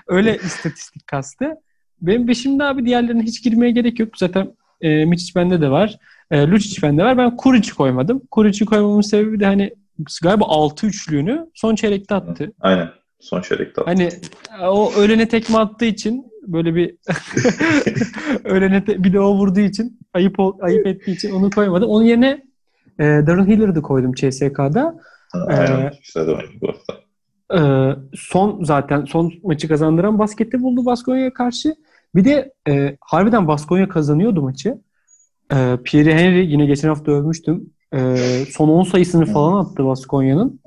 Öyle 0.08 0.38
istatistik 0.38 1.08
kastı. 1.08 1.46
Benim 2.02 2.28
beşimde 2.28 2.64
abi 2.64 2.86
diğerlerine 2.86 3.24
hiç 3.24 3.44
girmeye 3.44 3.72
gerek 3.72 4.00
yok. 4.00 4.18
Zaten 4.18 4.56
e, 4.82 5.06
Miçic 5.06 5.32
bende 5.36 5.62
de 5.62 5.72
var. 5.72 5.98
E, 6.32 6.48
Lucic 6.48 6.82
bende 6.82 7.04
var. 7.04 7.18
Ben 7.18 7.38
Kuric'i 7.38 7.74
koymadım. 7.74 8.22
Kuric'i 8.32 8.66
koymamın 8.66 9.02
sebebi 9.02 9.40
de 9.40 9.46
hani 9.46 9.74
galiba 10.24 10.46
6 10.48 10.88
üçlüğünü 10.88 11.50
son 11.54 11.76
çeyrekte 11.76 12.16
attı. 12.16 12.52
Aynen. 12.60 12.90
Son 13.20 13.42
çeyrekte 13.42 13.82
attı. 13.82 13.92
Hani 13.92 14.10
o 14.70 14.94
ölene 14.94 15.28
tekme 15.28 15.58
attığı 15.58 15.86
için 15.86 16.26
böyle 16.48 16.76
bir 16.76 16.96
ölene 18.44 18.86
te- 18.86 19.04
bir 19.04 19.14
de 19.14 19.20
o 19.20 19.36
vurduğu 19.36 19.60
için 19.60 20.00
ayıp 20.14 20.40
ol- 20.40 20.58
ayıp 20.62 20.88
ettiği 20.88 21.12
için 21.16 21.32
onu 21.32 21.50
koymadım. 21.50 21.90
Onun 21.90 22.04
yerine 22.06 22.44
e, 23.00 23.04
Darren 23.04 23.46
Hiller'ı 23.48 23.82
koydum 23.82 24.14
CSK'da. 24.14 24.96
Aynen. 25.48 25.92
Ee, 26.16 26.20
de 26.28 26.38
bu 26.62 26.68
hafta. 26.68 26.94
Ee, 27.56 27.96
son 28.14 28.64
zaten 28.64 29.06
son 29.06 29.34
maçı 29.44 29.68
kazandıran 29.68 30.20
baskette 30.20 30.62
buldu 30.62 30.86
Baskonya'ya 30.86 31.34
karşı. 31.34 31.76
Bir 32.16 32.26
de 32.26 32.54
e, 32.68 32.98
harbiden 33.02 33.48
Baskonya 33.48 33.90
kazanıyordu 33.90 34.42
maçı. 34.42 34.82
Ee, 35.54 35.78
Pierre 35.84 36.14
Henry 36.16 36.52
yine 36.52 36.66
geçen 36.66 36.88
hafta 36.88 37.12
övmüştüm. 37.12 37.70
Ee, 37.94 38.16
son 38.50 38.70
10 38.70 38.84
sayısını 38.84 39.26
falan 39.26 39.66
attı 39.66 39.86
Baskonya'nın. 39.86 40.60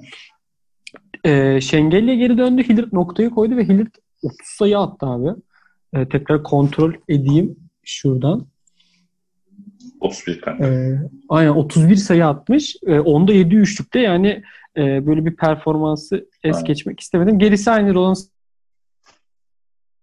Ee, 1.24 1.60
Şengel'le 1.60 2.14
geri 2.16 2.38
döndü. 2.38 2.62
Hillard 2.68 2.92
noktayı 2.92 3.30
koydu 3.30 3.56
ve 3.56 3.64
Hillard 3.64 3.94
30 4.22 4.36
sayı 4.44 4.78
attı 4.78 5.06
abi. 5.06 5.30
Ee, 5.94 6.08
tekrar 6.08 6.42
kontrol 6.42 6.92
edeyim 7.08 7.56
şuradan. 7.82 8.46
31 10.00 10.40
kanka. 10.40 10.66
Ee, 10.66 10.98
aynen 11.28 11.50
31 11.50 11.96
sayı 11.96 12.26
atmış. 12.26 12.76
Ee, 12.86 13.00
onda 13.00 13.32
7 13.32 13.54
üçlükte 13.54 14.00
yani 14.00 14.42
e, 14.76 15.06
böyle 15.06 15.26
bir 15.26 15.36
performansı 15.36 16.28
es 16.42 16.56
Aynen. 16.56 16.66
geçmek 16.66 17.00
istemedim. 17.00 17.38
Gerisi 17.38 17.70
aynı 17.70 17.94
Roland 17.94 18.16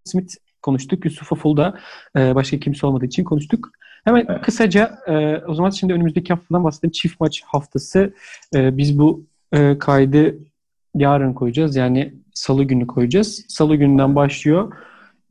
Smith 0.03 0.33
konuştuk. 0.61 1.05
Yusuf 1.05 1.33
Aful'da 1.33 1.79
e, 2.17 2.35
başka 2.35 2.59
kimse 2.59 2.87
olmadığı 2.87 3.05
için 3.05 3.23
konuştuk. 3.23 3.71
Hemen 4.03 4.25
Evet. 4.29 4.41
kısaca 4.41 4.97
e, 5.07 5.37
o 5.47 5.53
zaman 5.53 5.69
şimdi 5.69 5.93
önümüzdeki 5.93 6.33
haftadan 6.33 6.63
bahsedelim. 6.63 6.91
Çift 6.91 7.19
maç 7.19 7.43
haftası. 7.45 8.13
E, 8.55 8.77
biz 8.77 8.99
bu 8.99 9.25
e, 9.53 9.77
kaydı 9.77 10.35
yarın 10.95 11.33
koyacağız. 11.33 11.75
Yani 11.75 12.13
salı 12.33 12.63
günü 12.63 12.87
koyacağız. 12.87 13.45
Salı 13.47 13.75
gününden 13.75 14.15
başlıyor. 14.15 14.73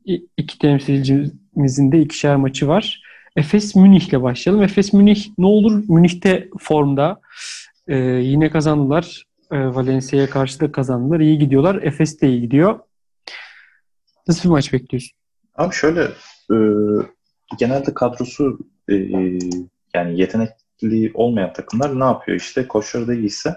İ- 0.05 0.25
iki 0.37 0.59
temsilci 0.59 1.13
Efes'imizin 1.13 1.91
de 1.91 2.01
ikişer 2.01 2.35
maçı 2.35 2.67
var. 2.67 3.01
Efes 3.35 3.75
Münih'le 3.75 4.21
başlayalım. 4.21 4.63
Efes 4.63 4.93
Münih 4.93 5.25
ne 5.37 5.45
olur 5.45 5.83
Münih'te 5.87 6.49
formda. 6.59 7.21
Ee, 7.87 7.95
yine 7.97 8.49
kazandılar. 8.49 9.23
Ee, 9.51 9.57
Valencia'ya 9.57 10.29
karşı 10.29 10.59
da 10.59 10.71
kazandılar. 10.71 11.19
İyi 11.19 11.39
gidiyorlar. 11.39 11.79
Efes 11.83 12.21
de 12.21 12.29
iyi 12.29 12.41
gidiyor. 12.41 12.79
Nasıl 14.27 14.43
bir 14.49 14.51
maç 14.51 14.73
bekliyorsun? 14.73 15.11
Abi 15.55 15.75
şöyle 15.75 16.01
e, 16.51 16.55
genelde 17.59 17.93
kadrosu 17.93 18.59
e, 18.89 18.95
yani 19.95 20.19
yetenekli 20.19 21.11
olmayan 21.13 21.53
takımlar 21.53 21.99
ne 21.99 22.03
yapıyor 22.03 22.37
işte 22.37 22.67
koçları 22.67 23.07
da 23.07 23.13
iyiyse 23.13 23.55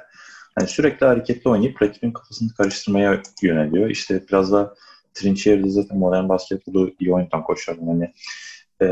hani 0.58 0.68
sürekli 0.68 1.06
hareketli 1.06 1.50
oynayıp 1.50 1.82
rakibin 1.82 2.12
kafasını 2.12 2.54
karıştırmaya 2.54 3.22
yöneliyor. 3.42 3.90
İşte 3.90 4.22
biraz 4.28 4.52
da 4.52 4.74
Trinchieri 5.14 5.64
de 5.64 5.70
zaten 5.70 5.98
modern 5.98 6.28
basketbolu 6.28 6.94
iyi 7.00 7.12
oynayan 7.14 7.44
koçlardan 7.44 7.86
hani 7.86 8.12
e, 8.82 8.86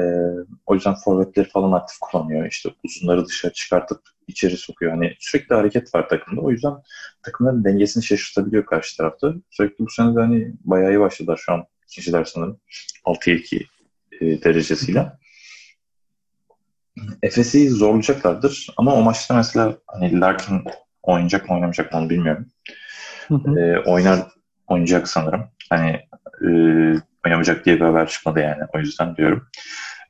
o 0.66 0.74
yüzden 0.74 0.94
forvetleri 0.94 1.48
falan 1.48 1.72
aktif 1.72 1.98
kullanıyor. 1.98 2.46
İşte 2.46 2.70
uzunları 2.84 3.26
dışarı 3.26 3.52
çıkartıp 3.52 4.00
içeri 4.28 4.56
sokuyor. 4.56 4.92
Hani 4.92 5.16
sürekli 5.20 5.54
hareket 5.54 5.94
var 5.94 6.08
takımda. 6.08 6.40
O 6.40 6.50
yüzden 6.50 6.74
takımların 7.22 7.64
dengesini 7.64 8.04
şaşırtabiliyor 8.04 8.66
karşı 8.66 8.96
tarafta. 8.96 9.34
Sürekli 9.50 9.86
bu 9.86 9.90
sene 9.90 10.14
de 10.16 10.20
hani 10.20 10.52
bayağı 10.64 10.92
iyi 10.92 11.00
başladılar 11.00 11.36
şu 11.36 11.52
an 11.52 11.64
ikinciler 11.88 12.24
sanırım. 12.24 12.60
6-2 13.04 13.64
e, 14.22 14.42
derecesiyle. 14.42 15.12
Efes'i 17.22 17.70
zorlayacaklardır. 17.70 18.66
Ama 18.76 18.94
o 18.94 19.02
maçta 19.02 19.35
mesela 19.35 19.78
hani 19.87 20.20
Larkin 20.20 20.64
oynayacak 21.02 21.48
mı 21.48 21.54
oynamayacak 21.54 21.92
mı 21.92 21.98
onu 21.98 22.11
bilmiyorum. 22.11 22.46
Hı 23.28 23.35
hı. 23.35 23.61
E, 23.61 23.78
oynar 23.78 24.18
oynayacak 24.66 25.08
sanırım. 25.08 25.44
Hani 25.70 26.00
e, 26.42 26.48
oynamayacak 27.26 27.64
diye 27.64 27.76
bir 27.76 27.80
haber 27.80 28.08
çıkmadı 28.08 28.40
yani. 28.40 28.62
O 28.74 28.78
yüzden 28.78 29.16
diyorum. 29.16 29.48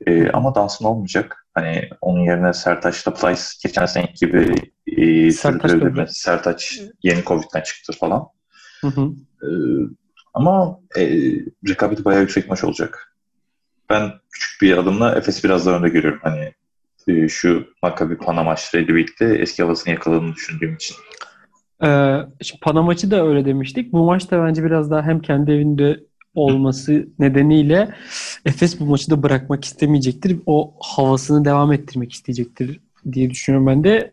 E, 0.07 0.29
ama 0.29 0.55
Dansın 0.55 0.85
olmayacak. 0.85 1.47
Hani 1.53 1.89
onun 2.01 2.19
yerine 2.19 2.53
Sertaç'la 2.53 3.13
Plyce 3.13 3.41
geçen 3.63 3.85
seneki 3.85 4.25
gibi 4.25 4.55
e, 4.87 5.31
Sertaç. 5.31 6.11
Sertaç 6.11 6.79
yeni 7.03 7.23
Covid'den 7.23 7.61
çıktı 7.61 7.93
falan. 7.99 8.27
Hı 8.81 8.87
hı. 8.87 9.11
E, 9.43 9.49
ama 10.33 10.79
e, 10.97 11.03
rekabeti 11.69 12.05
bayağı 12.05 12.21
yüksek 12.21 12.49
maç 12.49 12.63
olacak. 12.63 13.12
Ben 13.89 14.11
küçük 14.31 14.61
bir 14.61 14.77
adımla 14.77 15.15
Efes 15.15 15.43
biraz 15.43 15.65
daha 15.65 15.77
önde 15.77 15.89
görüyorum. 15.89 16.19
Hani 16.23 16.53
e, 17.07 17.27
şu 17.27 17.67
Maccabi 17.83 18.17
Pana 18.17 18.43
maçlarıyla 18.43 18.95
birlikte 18.95 19.25
eski 19.25 19.63
havasını 19.63 19.93
yakaladığını 19.93 20.35
düşündüğüm 20.35 20.75
için. 20.75 20.95
Ee, 21.83 22.17
şimdi 22.41 22.59
Pana 22.61 22.81
maçı 22.81 23.11
da 23.11 23.27
öyle 23.27 23.45
demiştik. 23.45 23.93
Bu 23.93 24.05
maç 24.05 24.31
da 24.31 24.45
bence 24.45 24.63
biraz 24.63 24.91
daha 24.91 25.03
hem 25.03 25.21
kendi 25.21 25.51
evinde 25.51 25.99
olması 26.35 27.07
nedeniyle 27.19 27.95
Efes 28.45 28.79
bu 28.79 28.85
maçı 28.85 29.11
da 29.11 29.23
bırakmak 29.23 29.65
istemeyecektir. 29.65 30.39
O 30.45 30.73
havasını 30.81 31.45
devam 31.45 31.73
ettirmek 31.73 32.13
isteyecektir 32.13 32.79
diye 33.11 33.29
düşünüyorum 33.29 33.67
ben 33.67 33.83
de. 33.83 34.11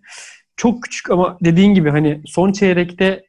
Çok 0.57 0.83
küçük 0.83 1.11
ama 1.11 1.39
dediğin 1.45 1.75
gibi 1.75 1.91
hani 1.91 2.23
son 2.27 2.53
çeyrekte 2.53 3.25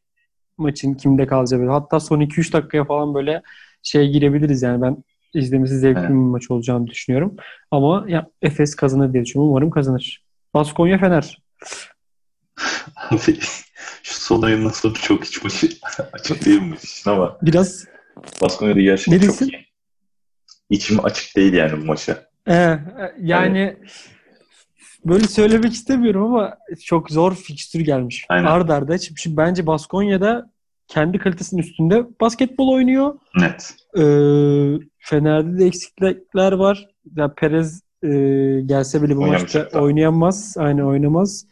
maçın 0.57 0.93
kimde 0.93 1.27
kalacağı 1.27 1.59
böyle. 1.59 1.71
Hatta 1.71 1.99
son 1.99 2.21
2-3 2.21 2.53
dakikaya 2.53 2.85
falan 2.85 3.13
böyle 3.13 3.41
şeye 3.83 4.07
girebiliriz 4.07 4.61
yani 4.61 4.81
ben 4.81 5.03
izlemesi 5.33 5.77
zevkli 5.79 5.99
Evet. 5.99 6.09
bir 6.09 6.15
maç 6.15 6.51
olacağını 6.51 6.87
düşünüyorum. 6.87 7.35
Ama 7.71 8.05
ya 8.07 8.27
Efes 8.41 8.75
kazanır 8.75 9.13
diye 9.13 9.25
düşünüyorum. 9.25 9.51
Umarım 9.51 9.69
kazanır. 9.69 10.23
Baskonya 10.53 10.97
Fener. 10.97 11.41
Abi 12.95 13.19
şu 14.03 14.13
son 14.19 14.41
oyundan 14.41 14.69
sonra 14.69 14.93
çok 14.93 15.25
iç 15.25 15.43
maçı 15.43 15.69
açık 16.13 16.45
değil 16.45 16.61
mi 16.61 16.75
için 16.83 17.09
ama 17.09 17.37
Biraz 17.41 17.85
Baskonya'da 18.41 18.81
gerçekten 18.81 19.13
Neresi? 19.21 19.39
çok 19.39 19.53
iyi. 19.53 19.65
İçim 20.69 21.05
açık 21.05 21.35
değil 21.35 21.53
yani 21.53 21.81
bu 21.81 21.85
maça. 21.85 22.25
Ee, 22.49 22.79
yani 23.19 23.77
böyle 25.05 25.27
söylemek 25.27 25.73
istemiyorum 25.73 26.23
ama 26.23 26.57
çok 26.85 27.09
zor 27.11 27.35
fikstür 27.35 27.79
gelmiş. 27.79 28.25
Aynen. 28.29 28.45
Ard 28.45 28.69
arda. 28.69 28.97
Şimdi, 28.97 29.21
şimdi 29.21 29.37
bence 29.37 29.67
Baskonya'da 29.67 30.50
kendi 30.91 31.17
kalitesinin 31.17 31.61
üstünde 31.61 32.05
basketbol 32.21 32.73
oynuyor. 32.73 33.13
Net. 33.35 33.75
Ee, 33.97 34.79
Fener'de 34.99 35.59
de 35.59 35.65
eksiklikler 35.65 36.51
var. 36.51 36.87
Ya 37.15 37.33
Perez 37.33 37.81
e, 38.03 38.09
gelse 38.65 39.03
bile 39.03 39.15
bu 39.15 39.25
maçta 39.25 39.69
oynayamaz. 39.73 40.55
Aynı 40.57 40.87
oynamaz. 40.87 41.45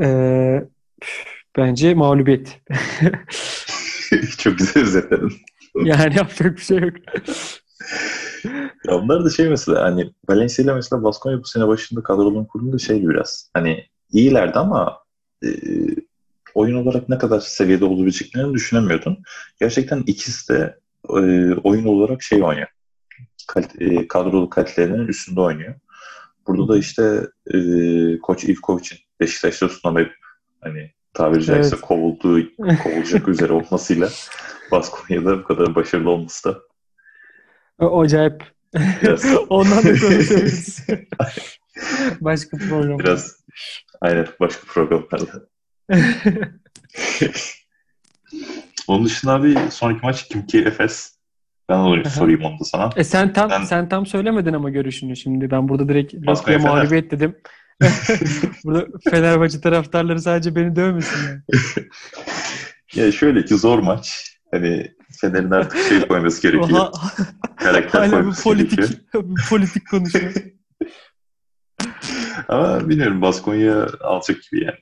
Ee, 0.00 0.64
bence 1.56 1.94
mağlubiyet. 1.94 2.60
çok 4.38 4.58
güzel 4.58 4.82
özetledin. 4.82 5.32
yani 5.74 6.16
yapacak 6.16 6.56
bir 6.56 6.62
şey 6.62 6.78
yok. 6.78 6.94
Ya 8.86 8.94
onlar 8.94 9.24
da 9.24 9.30
şey 9.30 9.48
mesela 9.48 9.82
hani 9.82 10.10
Valencia 10.28 10.64
ile 10.64 10.74
mesela 10.74 11.02
Baskonya 11.02 11.38
bu 11.38 11.44
sene 11.44 11.68
başında 11.68 12.02
kadrolunu 12.02 12.48
kurduğunda 12.48 12.78
şeydi 12.78 13.08
biraz. 13.08 13.50
Hani 13.54 13.84
iyilerdi 14.12 14.58
ama 14.58 14.98
e, 15.44 15.48
oyun 16.56 16.76
olarak 16.76 17.08
ne 17.08 17.18
kadar 17.18 17.40
seviyede 17.40 17.84
olabileceklerini 17.84 18.54
düşünemiyordun. 18.54 19.22
Gerçekten 19.60 20.02
ikisi 20.06 20.54
de 20.54 20.78
e, 21.08 21.14
oyun 21.54 21.84
olarak 21.84 22.22
şey 22.22 22.42
oynuyor. 22.42 22.68
Kalite, 23.46 23.84
e, 23.84 24.08
kadrolu 24.08 24.50
kalitelerinin 24.50 25.08
üstünde 25.08 25.40
oynuyor. 25.40 25.74
Burada 26.46 26.68
da 26.68 26.78
işte 26.78 27.26
e, 27.54 27.58
Koç 28.18 28.44
Ivkovic'in 28.44 28.98
Beşiktaş'ta 29.20 29.68
tutunamayıp 29.68 30.12
hani 30.60 30.90
tabiri 31.14 31.44
caizse 31.44 31.76
Evet. 31.76 31.84
kovulduğu, 31.86 32.40
kovulacak 32.82 33.28
üzere 33.28 33.52
olmasıyla 33.52 34.08
Baskonya'da 34.70 35.38
bu 35.38 35.44
kadar 35.44 35.74
başarılı 35.74 36.10
olması 36.10 36.48
da 36.48 36.58
O, 37.78 38.00
acayip. 38.00 38.42
biraz 39.02 39.24
Ondan 39.48 39.78
da 39.78 39.82
konuşabiliriz. 39.82 40.86
Başka 42.20 42.56
program. 42.56 42.98
Biraz 42.98 43.44
aynen 44.00 44.26
başka 44.40 44.66
programlarda. 44.66 45.55
Onun 48.88 49.04
dışında 49.04 49.32
abi 49.32 49.54
sonraki 49.70 50.00
maç 50.02 50.28
kim 50.28 50.46
ki 50.46 50.58
Efes. 50.62 51.16
Ben 51.68 51.78
onu 51.78 52.10
sorayım 52.10 52.44
onu 52.44 52.60
da 52.60 52.64
sana. 52.64 52.90
E 52.96 53.04
sen 53.04 53.32
tam 53.32 53.50
Ben- 53.50 53.64
sen 53.64 53.88
tam 53.88 54.06
söylemedin 54.06 54.52
ama 54.52 54.70
görüşünü 54.70 55.16
şimdi. 55.16 55.50
Ben 55.50 55.68
burada 55.68 55.88
direkt 55.88 56.14
Fener. 56.44 56.60
mağlubiyet 56.60 57.10
dedim. 57.10 57.36
burada 58.64 58.86
Fenerbahçe 59.10 59.60
taraftarları 59.60 60.20
sadece 60.20 60.56
beni 60.56 60.76
dövmesin 60.76 61.18
yani. 61.28 61.42
Ya 62.94 63.12
şöyle 63.12 63.44
ki 63.44 63.56
zor 63.56 63.78
maç. 63.78 64.32
Hani 64.50 64.94
Fener'in 65.20 65.50
artık 65.50 65.78
şey 65.88 66.08
koyması 66.08 66.42
gerekiyor. 66.42 66.80
Oha, 66.80 66.92
Karakter 67.56 67.98
hala 68.00 68.10
koyması 68.10 68.42
politik 68.42 68.78
gerekiyor. 68.78 69.24
politik 69.50 69.90
konuşuyor. 69.90 70.32
Ama 72.48 72.88
bilmiyorum 72.88 73.22
Baskonya 73.22 73.86
alacak 74.00 74.42
gibi 74.42 74.64
yani. 74.64 74.78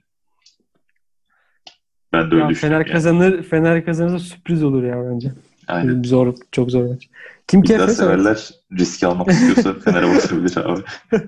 Ben 2.14 2.31
de 2.31 2.35
öyle 2.35 2.44
Ya 2.44 2.50
düşünüyorum. 2.50 2.85
Fener 2.85 2.87
yani. 2.87 2.92
kazanır, 2.92 3.42
Fener 3.42 3.85
kazanırsa 3.85 4.18
sürpriz 4.18 4.62
olur 4.64 4.83
ya 4.83 5.11
bence. 5.11 5.33
Aynen. 5.68 6.03
Zor, 6.03 6.35
çok 6.53 6.70
zor 6.70 6.85
maç. 6.85 7.09
Kim 7.46 7.62
ki 7.62 7.74
Efes 7.74 7.96
severler 7.96 8.50
risk 8.79 9.03
almak 9.05 9.29
istiyorsa 9.31 9.74
Fener'e 9.85 10.14
basabilir 10.16 10.57
abi. 10.57 10.81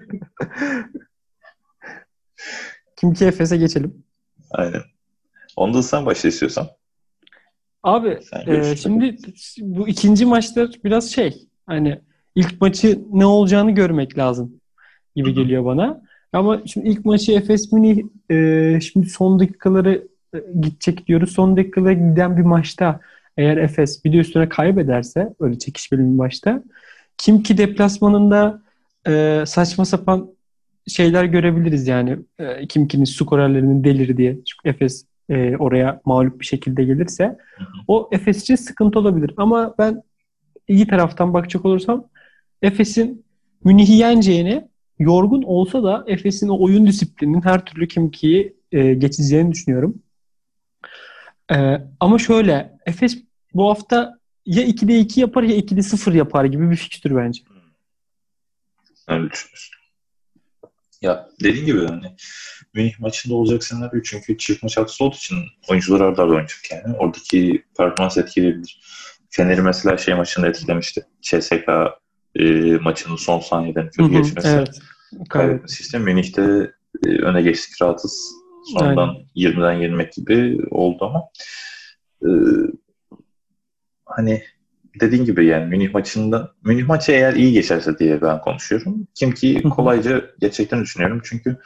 Kim 2.96 3.12
ki 3.12 3.24
Efes'e 3.24 3.56
geçelim. 3.56 3.94
Aynen. 4.50 4.82
Onda 5.56 5.82
sen 5.82 6.06
başla 6.06 6.28
istiyorsan. 6.28 6.68
Abi 7.82 8.18
e, 8.46 8.76
şimdi 8.76 9.16
bu 9.60 9.88
ikinci 9.88 10.26
maçlar 10.26 10.70
biraz 10.84 11.12
şey 11.12 11.48
hani 11.66 12.00
ilk 12.34 12.60
maçı 12.60 13.00
ne 13.12 13.26
olacağını 13.26 13.70
görmek 13.70 14.18
lazım 14.18 14.60
gibi 15.16 15.28
Hı 15.28 15.32
hı. 15.32 15.34
geliyor 15.34 15.64
bana. 15.64 16.02
Ama 16.32 16.62
şimdi 16.66 16.88
ilk 16.88 17.04
maçı 17.04 17.32
Efes 17.32 17.72
Münih 17.72 18.04
e, 18.30 18.80
şimdi 18.80 19.08
son 19.08 19.40
dakikaları 19.40 20.08
gidecek 20.60 21.06
diyoruz. 21.06 21.32
Son 21.32 21.56
dakikalara 21.56 21.92
giden 21.92 22.36
bir 22.36 22.42
maçta 22.42 23.00
eğer 23.36 23.56
Efes 23.56 24.04
bir 24.04 24.12
de 24.12 24.16
üstüne 24.16 24.48
kaybederse 24.48 25.34
öyle 25.40 25.58
çekişmeli 25.58 26.02
bir 26.02 26.16
maçta 26.16 26.62
kim 27.18 27.42
ki 27.42 27.58
deplasmanında 27.58 28.62
e, 29.08 29.42
saçma 29.46 29.84
sapan 29.84 30.30
şeyler 30.88 31.24
görebiliriz 31.24 31.88
yani. 31.88 32.18
E, 32.38 32.66
kim 32.66 32.88
ki'nin 32.88 33.04
skorerlerinin 33.04 33.84
deliri 33.84 34.16
diye. 34.16 34.32
Çünkü 34.34 34.68
Efes 34.68 35.06
e, 35.30 35.56
oraya 35.56 36.00
mağlup 36.04 36.40
bir 36.40 36.46
şekilde 36.46 36.84
gelirse 36.84 37.38
o 37.88 38.08
Efes 38.12 38.42
için 38.42 38.56
sıkıntı 38.56 38.98
olabilir. 38.98 39.34
Ama 39.36 39.74
ben 39.78 40.02
iyi 40.68 40.86
taraftan 40.86 41.34
bakacak 41.34 41.64
olursam 41.64 42.08
Efes'in 42.62 43.24
Münih'i 43.64 43.92
yeneceğini 43.92 44.68
yorgun 44.98 45.42
olsa 45.42 45.82
da 45.82 46.04
Efes'in 46.06 46.48
o 46.48 46.62
oyun 46.62 46.86
disiplininin 46.86 47.40
her 47.40 47.64
türlü 47.64 47.88
Kimki'yi 47.88 48.56
e, 48.72 48.94
geçeceğini 48.94 49.52
düşünüyorum. 49.52 50.02
E, 51.52 51.82
ama 52.00 52.18
şöyle 52.18 52.78
Efes 52.86 53.18
bu 53.54 53.70
hafta 53.70 54.18
ya 54.46 54.62
2'de 54.62 54.98
2 54.98 55.20
yapar 55.20 55.42
ya 55.42 55.56
2'de 55.56 55.82
0 55.82 56.12
yapar 56.12 56.44
gibi 56.44 56.70
bir 56.70 56.76
fikstür 56.76 57.16
bence. 57.16 57.42
Öyle 59.08 59.30
düşünüyorsun. 59.30 59.76
Ya 61.02 61.28
dediğin 61.42 61.66
gibi 61.66 61.86
hani 61.86 62.16
Münih 62.74 63.00
maçında 63.00 63.34
olacak 63.34 63.64
senaryo 63.64 64.02
çünkü 64.02 64.38
çift 64.38 64.62
maç 64.62 64.78
aksi 64.78 65.04
olduğu 65.04 65.16
için 65.16 65.36
oyuncular 65.68 66.00
arda 66.00 66.22
arda 66.22 66.32
oynayacak 66.32 66.70
yani. 66.70 66.96
Oradaki 66.96 67.64
performans 67.78 68.18
etkileyebilir. 68.18 68.80
Fener'i 69.30 69.62
mesela 69.62 69.96
şey 69.96 70.14
maçında 70.14 70.48
etkilemişti. 70.48 71.06
CSK 71.22 71.68
e, 72.34 72.44
maçının 72.76 73.16
son 73.16 73.40
saniyelerini 73.40 73.90
Hı 73.90 73.96
kötü 73.96 74.12
geçmesi. 74.12 74.48
evet. 74.48 74.78
Evet. 75.16 75.28
Kaybetmesi 75.28 75.82
işte 75.82 75.98
Münih'te 75.98 76.72
e, 77.06 77.08
öne 77.08 77.42
geçtik 77.42 77.82
rahatız. 77.82 78.32
Sonradan 78.66 79.08
Aynen. 79.08 79.26
20'den 79.36 79.72
yenilmek 79.72 80.12
gibi 80.12 80.58
oldu 80.70 81.04
ama 81.04 81.28
e, 82.22 82.30
hani 84.04 84.42
dediğin 85.00 85.24
gibi 85.24 85.46
yani 85.46 85.66
Münih 85.66 85.94
maçında 85.94 86.52
Münih 86.64 86.86
maçı 86.86 87.12
eğer 87.12 87.34
iyi 87.34 87.52
geçerse 87.52 87.98
diye 87.98 88.22
ben 88.22 88.40
konuşuyorum. 88.40 89.08
Kim 89.14 89.32
ki 89.32 89.62
kolayca 89.62 90.24
geçeceklerini 90.40 90.84
düşünüyorum. 90.84 91.20
Çünkü 91.24 91.56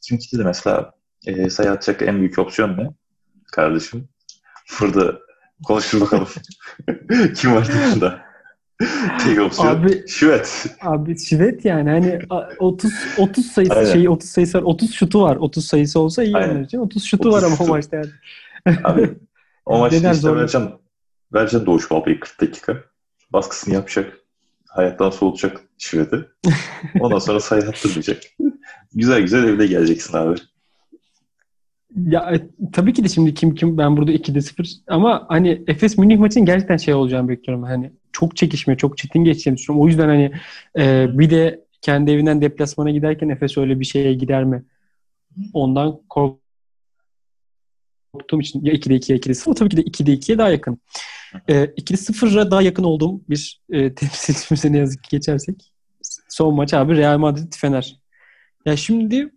kim 0.00 0.18
ki 0.18 0.38
de 0.38 0.44
mesela 0.44 0.92
e, 1.26 1.50
sayı 1.50 1.70
atacak 1.70 2.02
en 2.02 2.18
büyük 2.18 2.38
opsiyon 2.38 2.76
ne? 2.76 2.90
Kardeşim. 3.52 4.08
Burada 4.80 5.18
konuşur 5.64 6.00
bakalım. 6.00 6.28
kim 7.36 7.54
var 7.54 7.68
dışında? 7.68 8.27
Tek 9.24 9.40
opsiyon. 9.40 9.66
Abi- 9.66 10.08
Şüvet. 10.08 10.66
Abi 10.80 11.18
şivet 11.18 11.64
yani 11.64 11.90
hani 11.90 12.18
a- 12.30 12.48
30 12.58 12.92
30 13.18 13.46
sayısı 13.46 13.74
Aynen. 13.74 13.92
şey 13.92 14.08
30 14.08 14.30
sayısı 14.30 14.58
var. 14.58 14.62
30 14.62 14.92
şutu 14.94 15.22
var. 15.22 15.36
30 15.36 15.66
sayısı 15.66 16.00
olsa 16.00 16.22
iyi 16.24 16.36
Aynen. 16.36 16.64
için. 16.64 16.78
30 16.78 17.04
şutu 17.04 17.28
30 17.28 17.42
var 17.42 17.46
ama 17.46 17.54
o 17.54 17.58
şutu. 17.58 17.70
maçta 17.70 17.96
yani. 17.96 18.10
Abi, 18.84 19.10
o 19.66 19.78
maçta 19.78 19.96
işte 19.96 20.14
zor? 20.14 20.36
vereceksin, 20.36 20.70
vereceksin 21.34 21.66
Doğuş 21.66 21.90
Balba'yı 21.90 22.20
40 22.20 22.40
dakika. 22.40 22.76
Baskısını 23.32 23.74
yapacak. 23.74 24.12
Hayattan 24.68 25.10
soğutacak 25.10 25.60
Şivet'i. 25.78 26.16
Ondan 27.00 27.18
sonra 27.18 27.40
sayı 27.40 27.62
attırmayacak. 27.62 28.22
güzel 28.94 29.20
güzel 29.20 29.44
evde 29.44 29.66
geleceksin 29.66 30.16
abi. 30.16 30.38
Ya 31.96 32.30
e, 32.34 32.48
tabii 32.72 32.92
ki 32.92 33.04
de 33.04 33.08
şimdi 33.08 33.34
kim 33.34 33.54
kim 33.54 33.78
ben 33.78 33.96
burada 33.96 34.12
2'de 34.12 34.40
0 34.40 34.72
ama 34.86 35.26
hani 35.28 35.64
Efes 35.66 35.98
Münih 35.98 36.18
maçının 36.18 36.46
gerçekten 36.46 36.76
şey 36.76 36.94
olacağını 36.94 37.28
bekliyorum. 37.28 37.64
Hani 37.64 37.92
çok 38.12 38.36
çekişme, 38.36 38.76
çok 38.76 38.98
çetin 38.98 39.24
geçeceğini 39.24 39.58
düşünüyorum. 39.58 39.84
O 39.84 39.88
yüzden 39.88 40.08
hani 40.08 40.32
e, 40.78 41.06
bir 41.18 41.30
de 41.30 41.64
kendi 41.82 42.10
evinden 42.10 42.42
deplasmana 42.42 42.90
giderken 42.90 43.28
Efes 43.28 43.58
öyle 43.58 43.80
bir 43.80 43.84
şeye 43.84 44.14
gider 44.14 44.44
mi? 44.44 44.64
Ondan 45.52 46.00
korktuğum 46.08 46.40
için 48.40 48.64
ya 48.64 48.72
2'de 48.72 48.94
2'ye 48.96 49.18
2'de 49.18 49.34
0 49.34 49.54
tabii 49.54 49.68
ki 49.70 49.76
de 49.76 49.82
2'de 49.82 50.12
2'ye 50.12 50.38
daha 50.38 50.50
yakın. 50.50 50.80
E, 51.48 51.64
2'de 51.64 51.96
0'a 51.96 52.50
daha 52.50 52.62
yakın 52.62 52.84
olduğum 52.84 53.20
bir 53.28 53.60
e, 53.70 53.94
temsilcimize 53.94 54.72
ne 54.72 54.78
yazık 54.78 55.04
ki 55.04 55.10
geçersek. 55.10 55.72
Son 56.28 56.54
maç 56.54 56.74
abi 56.74 56.96
Real 56.96 57.18
Madrid 57.18 57.52
Fener. 57.56 57.96
Ya 58.66 58.76
şimdi 58.76 59.32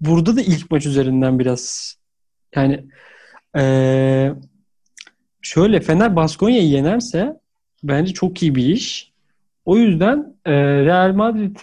burada 0.00 0.36
da 0.36 0.40
ilk 0.42 0.70
maç 0.70 0.86
üzerinden 0.86 1.38
biraz 1.38 1.94
yani 2.56 2.84
eee, 3.56 4.34
şöyle 5.42 5.80
Fener 5.80 6.16
Baskonya'yı 6.16 6.68
yenerse 6.68 7.40
bence 7.82 8.12
çok 8.14 8.42
iyi 8.42 8.54
bir 8.54 8.64
iş. 8.64 9.12
O 9.64 9.76
yüzden 9.78 10.34
eee, 10.46 10.84
Real 10.84 11.12
Madrid 11.14 11.56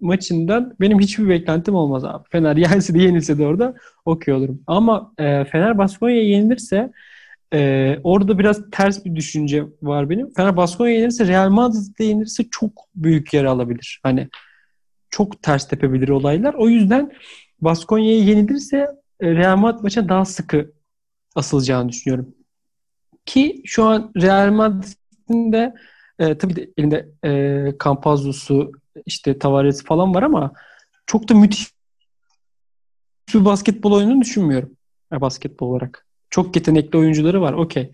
maçından 0.00 0.74
benim 0.80 1.00
hiçbir 1.00 1.28
beklentim 1.28 1.74
olmaz 1.74 2.04
abi. 2.04 2.28
Fener 2.32 2.56
yense 2.56 2.94
de 2.94 2.98
yenilse 3.02 3.38
de 3.38 3.46
orada 3.46 3.74
okey 4.04 4.34
olurum. 4.34 4.62
Ama 4.66 5.12
eee, 5.18 5.44
Fener 5.52 5.78
Baskonya'ya 5.78 6.22
yenilirse 6.22 6.92
eee, 7.52 8.00
orada 8.04 8.38
biraz 8.38 8.70
ters 8.70 9.04
bir 9.04 9.16
düşünce 9.16 9.64
var 9.82 10.10
benim. 10.10 10.32
Fener 10.34 10.56
Baskonya'ya 10.56 10.96
yenilirse 10.96 11.26
Real 11.26 11.50
Madrid'de 11.50 12.04
yenilirse 12.04 12.44
çok 12.50 12.72
büyük 12.94 13.34
yer 13.34 13.44
alabilir. 13.44 14.00
Hani 14.02 14.28
çok 15.10 15.42
ters 15.42 15.68
tepebilir 15.68 16.08
olaylar. 16.08 16.54
O 16.54 16.68
yüzden 16.68 17.12
Baskonya'ya 17.60 18.18
yenilirse 18.18 18.76
e, 19.20 19.34
Real 19.34 19.56
Madrid 19.56 19.82
maçına 19.82 20.08
daha 20.08 20.24
sıkı 20.24 20.72
asılacağını 21.34 21.88
düşünüyorum. 21.88 22.34
Ki 23.26 23.62
şu 23.64 23.84
an 23.84 24.12
Real 24.16 24.52
Madrid'in 24.52 25.52
de 25.52 25.74
e, 26.18 26.38
tabii 26.38 26.56
de 26.56 26.70
elinde 26.76 27.08
e, 27.24 27.72
Campazzo'su 27.84 28.72
işte 29.06 29.38
Tavares 29.38 29.84
falan 29.84 30.14
var 30.14 30.22
ama 30.22 30.52
çok 31.06 31.28
da 31.28 31.34
müthiş 31.34 31.72
bir 33.34 33.44
basketbol 33.44 33.92
oyununu 33.92 34.20
düşünmüyorum. 34.20 34.76
E, 35.12 35.20
basketbol 35.20 35.70
olarak. 35.70 36.06
Çok 36.30 36.56
yetenekli 36.56 36.98
oyuncuları 36.98 37.40
var. 37.40 37.52
Okey. 37.52 37.92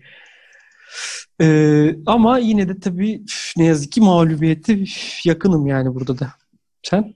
E, 1.41 1.95
ama 2.05 2.37
yine 2.37 2.69
de 2.69 2.79
tabii 2.79 3.21
ne 3.57 3.65
yazık 3.65 3.91
ki 3.91 4.01
mağlubiyeti 4.01 4.83
yakınım 5.25 5.67
yani 5.67 5.95
burada 5.95 6.19
da. 6.19 6.33
Sen? 6.83 7.15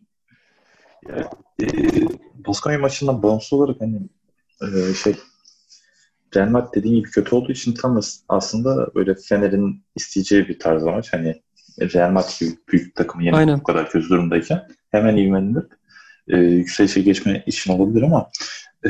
E, 1.09 1.65
Baskonya 2.47 2.80
maçından 2.80 3.23
bağımsız 3.23 3.54
olarak 3.54 3.82
hani 3.82 3.99
e, 4.62 4.93
şey 4.93 5.15
Real 6.36 6.49
Madrid 6.49 6.73
dediğin 6.73 6.95
gibi 6.95 7.10
kötü 7.10 7.36
olduğu 7.36 7.52
için 7.52 7.73
tam 7.73 7.97
as- 7.97 8.19
aslında 8.30 8.95
böyle 8.95 9.15
Fener'in 9.15 9.84
isteyeceği 9.95 10.47
bir 10.47 10.60
tarz 10.60 10.84
maç. 10.84 11.13
Hani 11.13 11.41
Real 11.82 12.12
Madrid 12.12 12.39
gibi 12.39 12.58
büyük 12.71 12.95
takımı 12.95 13.23
yenip 13.23 13.38
Aynen. 13.38 13.60
bu 13.60 13.63
kadar 13.63 13.89
kötü 13.89 14.10
durumdayken 14.10 14.67
hemen 14.91 15.17
ivmelenip 15.17 15.73
e, 16.28 16.38
yükselişe 16.38 17.02
geçme 17.02 17.43
için 17.45 17.73
olabilir 17.73 18.02
ama 18.02 18.30
e, 18.86 18.89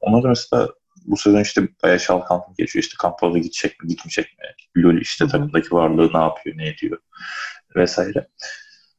ona 0.00 0.22
da 0.22 0.28
mesela 0.28 0.68
bu 1.06 1.16
sezon 1.16 1.40
işte 1.40 1.68
bayağı 1.82 2.00
şalkanlık 2.00 2.56
geçiyor. 2.58 2.82
İşte 2.82 2.96
Campazzo 3.02 3.38
gidecek 3.38 3.82
mi, 3.82 3.88
gitmeyecek 3.88 4.26
mi? 4.26 4.82
Loli 4.82 5.00
işte 5.00 5.26
takımdaki 5.26 5.74
varlığı 5.74 6.10
ne 6.14 6.18
yapıyor, 6.22 6.56
ne 6.58 6.68
ediyor 6.68 6.98
vesaire. 7.76 8.28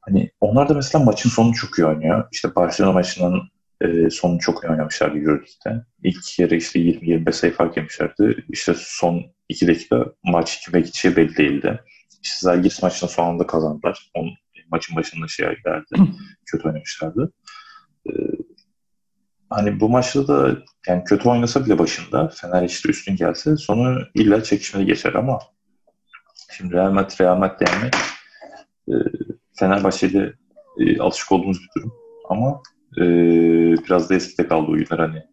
Hani 0.01 0.31
onlar 0.39 0.69
da 0.69 0.73
mesela 0.73 1.03
maçın 1.03 1.29
sonunu 1.29 1.53
çok 1.53 1.79
iyi 1.79 1.85
oynuyor. 1.85 2.27
İşte 2.31 2.55
Barcelona 2.55 2.91
maçının 2.93 3.41
e, 3.85 4.09
sonunu 4.09 4.39
çok 4.39 4.63
iyi 4.63 4.67
oynamışlardı 4.67 5.17
Euroleague'de. 5.17 5.85
İlk 6.03 6.39
yarı 6.39 6.55
işte 6.55 6.79
20-25 6.79 7.31
sayı 7.31 7.53
fark 7.53 7.77
yemişlerdi. 7.77 8.45
İşte 8.49 8.73
son 8.77 9.23
2 9.49 9.67
dakika 9.67 10.05
maç 10.23 10.65
kime 10.65 10.79
gideceği 10.79 11.15
belli 11.15 11.37
değildi. 11.37 11.83
İşte 12.23 12.37
Zalgiris 12.39 12.83
maçının 12.83 13.09
sonunda 13.09 13.47
kazandılar. 13.47 14.11
Onun, 14.13 14.31
maçın 14.71 14.95
başında 14.95 15.27
şey 15.27 15.45
geldi. 15.45 16.11
kötü 16.45 16.67
oynamışlardı. 16.67 17.33
E, 18.09 18.11
hani 19.49 19.79
bu 19.79 19.89
maçta 19.89 20.27
da 20.27 20.57
yani 20.87 21.03
kötü 21.03 21.29
oynasa 21.29 21.65
bile 21.65 21.79
başında 21.79 22.27
Fener 22.27 22.63
işte 22.63 22.89
üstün 22.89 23.15
gelse 23.15 23.57
sonu 23.57 23.99
illa 24.13 24.43
çekişmeli 24.43 24.85
geçer 24.85 25.13
ama 25.13 25.39
şimdi 26.57 26.73
Real 26.73 26.91
Madrid 26.91 27.19
Real 27.19 27.37
Madrid 27.37 27.67
yani 27.67 27.91
e, 28.89 28.93
Fenerbahçe'de 29.53 30.33
e, 30.79 30.99
alışık 30.99 31.31
olduğumuz 31.31 31.61
bir 31.61 31.81
durum. 31.81 31.93
Ama 32.29 32.61
e, 32.97 33.03
biraz 33.85 34.09
da 34.09 34.15
eskide 34.15 34.47
kaldı 34.47 34.71
oyunlar 34.71 34.99
hani. 34.99 35.23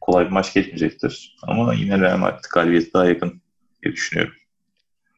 Kolay 0.00 0.26
bir 0.26 0.30
maç 0.30 0.54
geçmeyecektir. 0.54 1.36
Ama 1.42 1.74
yine 1.74 2.00
Real 2.00 2.18
Madrid 2.18 2.44
galibiyeti 2.54 2.92
daha 2.94 3.06
yakın 3.06 3.42
diye 3.82 3.92
düşünüyorum. 3.94 4.34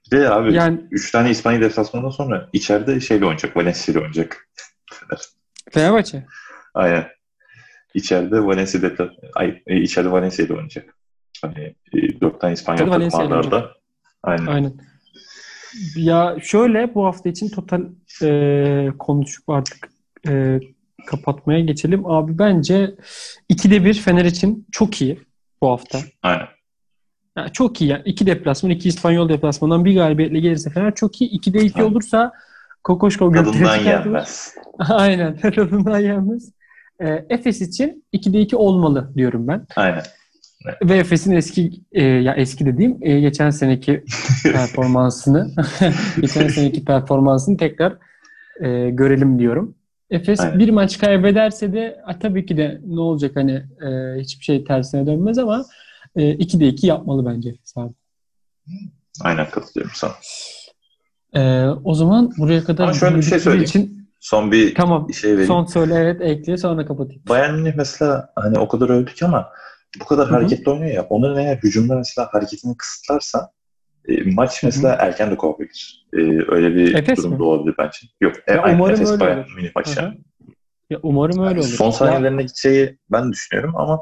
Bir 0.07 0.16
de 0.16 0.30
abi 0.30 0.54
Yani 0.54 0.80
3 0.90 1.11
tane 1.11 1.30
İspanya 1.30 1.61
deplasmanından 1.61 2.11
sonra 2.11 2.48
içeride 2.52 3.00
şeyle 3.00 3.24
oynayacak. 3.24 3.57
Valencia 3.57 3.92
ile 3.92 3.98
oynayacak. 3.98 4.48
Fener. 4.90 5.20
Fenerbahçe. 5.70 6.26
Aynen. 6.74 7.07
İçeride 7.94 8.44
Valencia 8.44 8.83
depla 8.83 9.11
ay, 9.35 9.62
e, 9.66 9.80
içeride 9.80 10.11
Valencia 10.11 10.44
ile 10.44 10.52
oynayacak. 10.52 10.96
Hani 11.42 11.74
e, 11.92 12.20
4 12.20 12.40
tane 12.40 12.52
İspanyol 12.52 12.87
İçeride 12.87 12.90
takım 12.90 13.18
Valencia 13.18 13.24
ile 13.24 13.35
vardı 13.35 13.46
orada. 13.46 13.74
Aynen. 14.22 14.46
Aynen. 14.46 14.72
Ya 15.96 16.37
şöyle 16.42 16.94
bu 16.94 17.04
hafta 17.04 17.28
için 17.28 17.48
total 17.48 17.83
e, 18.22 18.88
konuşup 18.98 19.48
artık 19.48 19.88
e, 20.28 20.61
kapatmaya 21.06 21.60
geçelim. 21.60 22.06
Abi 22.06 22.38
bence 22.38 22.94
2'de 23.50 23.84
1 23.84 23.94
Fener 23.94 24.24
için 24.24 24.66
çok 24.72 25.02
iyi 25.02 25.20
bu 25.62 25.70
hafta. 25.70 25.98
Aynen. 26.22 26.46
Ya 27.38 27.48
çok 27.48 27.80
iyi. 27.80 27.90
Yani 27.90 28.02
iki 28.04 28.26
deplasman, 28.26 28.70
iki 28.70 28.88
İspanyol 28.88 29.28
deplasmandan 29.28 29.84
bir 29.84 29.94
galibiyetle 29.94 30.40
gelirse 30.40 30.70
Fener 30.70 30.94
çok 30.94 31.20
iyi. 31.20 31.30
2'de 31.30 31.64
2 31.64 31.78
Aynen. 31.78 31.90
olursa 31.90 32.32
Kokoşko 32.84 33.32
Tadından 33.32 33.76
yenmez. 33.76 34.54
Aynen. 34.78 35.36
Tadından 35.36 35.98
yenmez. 35.98 36.52
E, 37.00 37.24
Efes 37.30 37.60
için 37.60 38.04
2'de 38.12 38.40
2 38.40 38.56
olmalı 38.56 39.12
diyorum 39.16 39.48
ben. 39.48 39.66
Aynen. 39.76 40.02
Ve 40.82 40.96
Efes'in 40.96 41.32
eski 41.32 41.70
e, 41.92 42.02
ya 42.02 42.34
eski 42.34 42.66
dediğim 42.66 42.98
e, 43.02 43.20
geçen 43.20 43.50
seneki 43.50 44.04
performansını 44.42 45.50
geçen 46.20 46.48
seneki 46.48 46.84
performansını 46.84 47.56
tekrar 47.56 47.96
e, 48.60 48.90
görelim 48.90 49.38
diyorum. 49.38 49.74
Efes 50.10 50.40
Aynen. 50.40 50.58
bir 50.58 50.68
maç 50.70 50.98
kaybederse 50.98 51.72
de 51.72 52.00
a, 52.06 52.18
tabii 52.18 52.46
ki 52.46 52.56
de 52.56 52.80
ne 52.86 53.00
olacak 53.00 53.32
hani 53.36 53.52
e, 53.86 54.20
hiçbir 54.20 54.44
şey 54.44 54.64
tersine 54.64 55.06
dönmez 55.06 55.38
ama 55.38 55.64
e, 56.16 56.34
2'de 56.34 56.68
2 56.68 56.86
yapmalı 56.86 57.26
bence 57.26 57.48
Efes 57.50 57.76
abi. 57.76 57.92
Aynen 59.20 59.50
katılıyorum 59.50 59.92
sana. 59.94 60.12
E, 61.34 61.66
o 61.84 61.94
zaman 61.94 62.32
buraya 62.38 62.64
kadar 62.64 62.84
Ama 62.84 62.92
şöyle 62.92 63.16
bir 63.16 63.22
şey 63.22 63.38
söyleyeyim. 63.38 63.64
için 63.64 64.08
Son 64.20 64.52
bir 64.52 64.74
tamam 64.74 65.12
şey 65.12 65.32
vereyim. 65.32 65.46
son 65.48 65.64
söyle 65.66 65.94
evet 65.94 66.20
ekle 66.20 66.56
sonra 66.56 66.86
kapatayım. 66.86 67.22
Bayern 67.28 67.54
Münih 67.54 67.74
mesela 67.76 68.32
hani 68.36 68.58
o 68.58 68.68
kadar 68.68 68.88
övdük 68.88 69.22
ama 69.22 69.48
bu 70.00 70.04
kadar 70.04 70.26
Hı 70.26 70.30
hı. 70.30 70.34
hareketli 70.34 70.70
oynuyor 70.70 70.90
ya. 70.94 71.06
Onların 71.10 71.36
eğer 71.38 71.56
hücumda 71.56 71.96
mesela 71.96 72.28
hareketini 72.32 72.76
kısıtlarsa 72.76 73.50
e, 74.08 74.32
maç 74.32 74.62
mesela 74.62 74.94
erken 74.94 75.30
de 75.30 75.36
kovabilir. 75.36 76.06
E, 76.12 76.18
öyle 76.48 76.74
bir 76.74 76.94
Efes 76.94 77.18
durum 77.18 77.32
mi? 77.32 77.38
da 77.38 77.44
olabilir 77.44 77.74
bence. 77.78 77.98
Yok. 78.20 78.34
E, 78.46 78.52
Ya 78.52 78.62
aynen, 78.62 78.78
umarım 78.78 78.94
Efes 78.94 79.10
öyle 79.12 79.24
olur. 79.24 79.52
Münih 79.56 79.70
maçı. 79.76 80.00
Hı 80.00 80.06
hı. 80.06 80.14
Ya 80.90 80.98
umarım 81.02 81.46
öyle 81.46 81.60
olur. 81.60 81.68
Son 81.68 81.90
saniyelerine 81.90 82.42
gideceği 82.42 82.98
ben 83.12 83.32
düşünüyorum 83.32 83.76
ama 83.76 84.00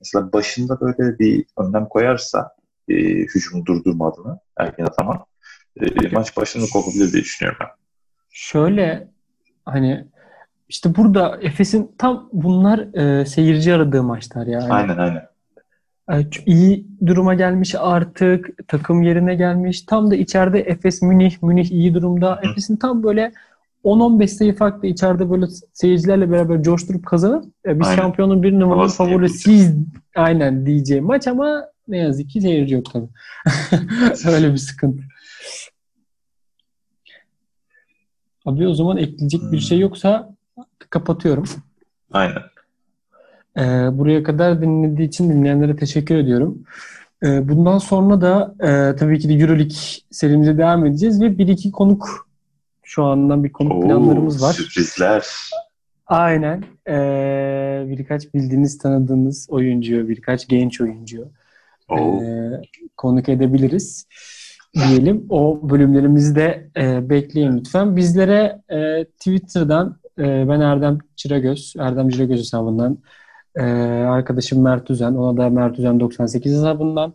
mesela 0.00 0.32
başında 0.32 0.80
böyle 0.80 1.18
bir 1.18 1.44
önlem 1.58 1.86
koyarsa 1.88 2.50
e, 2.88 2.94
hücumu 3.04 3.66
durdurma 3.66 4.08
adına 4.08 4.38
erken 4.58 4.84
atama 4.84 5.26
e, 5.80 6.08
maç 6.12 6.36
başında 6.36 6.66
kovabilir 6.72 7.12
diye 7.12 7.22
düşünüyorum 7.22 7.58
ben. 7.60 7.68
şöyle 8.30 9.08
hani 9.64 10.04
işte 10.68 10.96
burada 10.96 11.38
Efes'in 11.42 11.94
tam 11.98 12.28
bunlar 12.32 12.78
e, 13.20 13.26
seyirci 13.26 13.74
aradığı 13.74 14.02
maçlar 14.02 14.46
yani. 14.46 14.72
Aynen 14.72 14.96
aynen. 14.98 15.28
İyi 16.46 16.86
duruma 17.06 17.34
gelmiş 17.34 17.74
artık. 17.78 18.68
Takım 18.68 19.02
yerine 19.02 19.34
gelmiş. 19.34 19.82
Tam 19.82 20.10
da 20.10 20.14
içeride 20.14 20.60
Efes 20.60 21.02
Münih. 21.02 21.42
Münih 21.42 21.70
iyi 21.70 21.94
durumda. 21.94 22.40
Efes'in 22.42 22.76
tam 22.76 23.02
böyle 23.02 23.32
10-15 23.84 24.26
sayı 24.26 24.56
farklı 24.56 24.88
içeride 24.88 25.30
böyle 25.30 25.46
seyircilerle 25.72 26.30
beraber 26.30 26.62
coşturup 26.62 27.06
kazanıp 27.06 27.44
e, 27.66 27.80
biz 27.80 27.86
Aynen. 27.86 28.02
şampiyonun 28.02 28.42
bir 28.42 28.52
numaralı 28.52 28.88
favorisiyiz 28.88 29.74
aynen 30.16 30.66
diyeceğim 30.66 31.04
maç 31.04 31.28
ama 31.28 31.64
ne 31.88 31.98
yazık 31.98 32.30
ki 32.30 32.40
seyirci 32.40 32.74
yok 32.74 32.92
tabii. 32.92 33.08
Öyle 34.34 34.52
bir 34.52 34.58
sıkıntı. 34.58 35.02
Abi 38.46 38.68
o 38.68 38.74
zaman 38.74 38.96
ekleyecek 38.96 39.40
bir 39.52 39.58
şey 39.58 39.78
yoksa 39.78 40.34
kapatıyorum. 40.90 41.44
Aynen. 42.12 42.42
Ee, 43.58 43.62
buraya 43.92 44.22
kadar 44.22 44.62
dinlediği 44.62 45.08
için 45.08 45.30
dinleyenlere 45.30 45.76
teşekkür 45.76 46.14
ediyorum. 46.14 46.62
Ee, 47.22 47.48
bundan 47.48 47.78
sonra 47.78 48.20
da 48.20 48.54
e, 48.60 48.96
tabii 48.96 49.18
ki 49.18 49.28
de 49.28 49.32
Euroleague 49.34 49.76
serimize 50.10 50.58
devam 50.58 50.86
edeceğiz 50.86 51.22
ve 51.22 51.38
bir 51.38 51.48
iki 51.48 51.72
konuk 51.72 52.28
şu 52.82 53.04
andan 53.04 53.44
bir 53.44 53.52
konuk 53.52 53.72
Oo, 53.72 53.80
planlarımız 53.80 54.42
var. 54.42 54.52
Sürprizler. 54.52 55.26
Aynen. 56.06 56.64
Ee, 56.88 57.84
birkaç 57.88 58.34
bildiğiniz, 58.34 58.78
tanıdığınız 58.78 59.46
oyuncu, 59.50 60.08
birkaç 60.08 60.48
genç 60.48 60.80
oyuncu 60.80 61.28
Oo. 61.88 62.22
e, 62.22 62.50
konuk 62.96 63.28
edebiliriz 63.28 64.06
diyelim. 64.74 65.26
O 65.30 65.70
bölümlerimizi 65.70 66.34
de 66.34 66.70
e, 66.76 67.10
bekleyin 67.10 67.56
lütfen. 67.56 67.96
Bizlere 67.96 68.62
e, 68.68 69.04
Twitter'dan 69.04 69.96
e, 70.18 70.22
ben 70.22 70.60
Erdem 70.60 70.98
Çıragöz, 71.16 71.74
Erdem 71.78 72.08
Çıragöz 72.08 72.40
hesabından 72.40 72.98
e, 73.56 73.62
arkadaşım 73.62 74.62
Mert 74.62 74.90
Üzen, 74.90 75.14
ona 75.14 75.36
da 75.36 75.50
Mert 75.50 75.78
Üzen 75.78 76.00
98 76.00 76.52
hesabından 76.52 77.14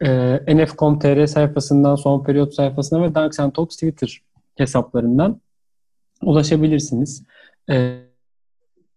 e, 0.00 0.36
nf.com.tr 0.56 1.26
sayfasından, 1.26 1.96
son 1.96 2.24
periyot 2.24 2.54
sayfasına 2.54 3.02
ve 3.02 3.14
Dunks 3.14 3.40
and 3.40 3.52
Talks 3.52 3.76
Twitter 3.76 4.22
hesaplarından 4.56 5.40
ulaşabilirsiniz. 6.22 7.24
E, 7.70 7.98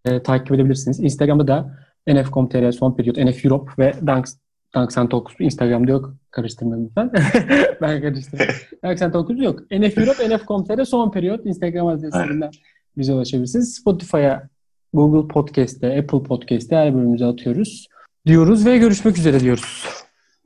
e, 0.04 0.22
takip 0.22 0.52
edebilirsiniz. 0.52 1.00
Instagram'da 1.00 1.48
da 1.48 1.78
nf.com.tr, 2.06 2.72
son 2.72 2.96
periyot, 2.96 3.16
nf 3.18 3.44
Europe 3.44 3.72
ve 3.78 3.94
Dunks 4.06 4.36
Dunks 4.74 4.98
and 4.98 5.08
Talks 5.08 5.34
Instagram'da 5.38 5.90
yok. 5.90 6.14
Karıştırmayın 6.30 6.86
lütfen. 6.86 7.10
ben 7.80 8.00
karıştırdım. 8.00 8.46
Dunks 8.84 9.02
and 9.02 9.12
Talks 9.12 9.42
yok. 9.42 9.60
NF 9.70 9.98
Europe, 9.98 10.36
nf.com.tr 10.36 10.84
son 10.84 11.10
periyot 11.10 11.46
Instagram 11.46 11.86
adreslerinden 11.86 12.50
bize 12.96 13.12
ulaşabilirsiniz. 13.12 13.74
Spotify'a, 13.74 14.48
Google 14.92 15.28
Podcast'te, 15.28 15.98
Apple 15.98 16.22
Podcast'te 16.22 16.76
her 16.76 16.94
bölümümüze 16.94 17.24
atıyoruz. 17.24 17.88
Diyoruz 18.26 18.66
ve 18.66 18.78
görüşmek 18.78 19.18
üzere 19.18 19.40
diyoruz. 19.40 19.84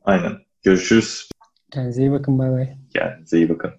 Aynen. 0.05 0.33
Görüşürüz. 0.63 1.29
Kendinize 1.73 2.03
iyi 2.03 2.13
bakın. 2.13 2.39
Bay 2.39 2.51
bay. 2.51 2.69
Kendinize 2.95 3.37
iyi 3.37 3.49
bakın. 3.49 3.71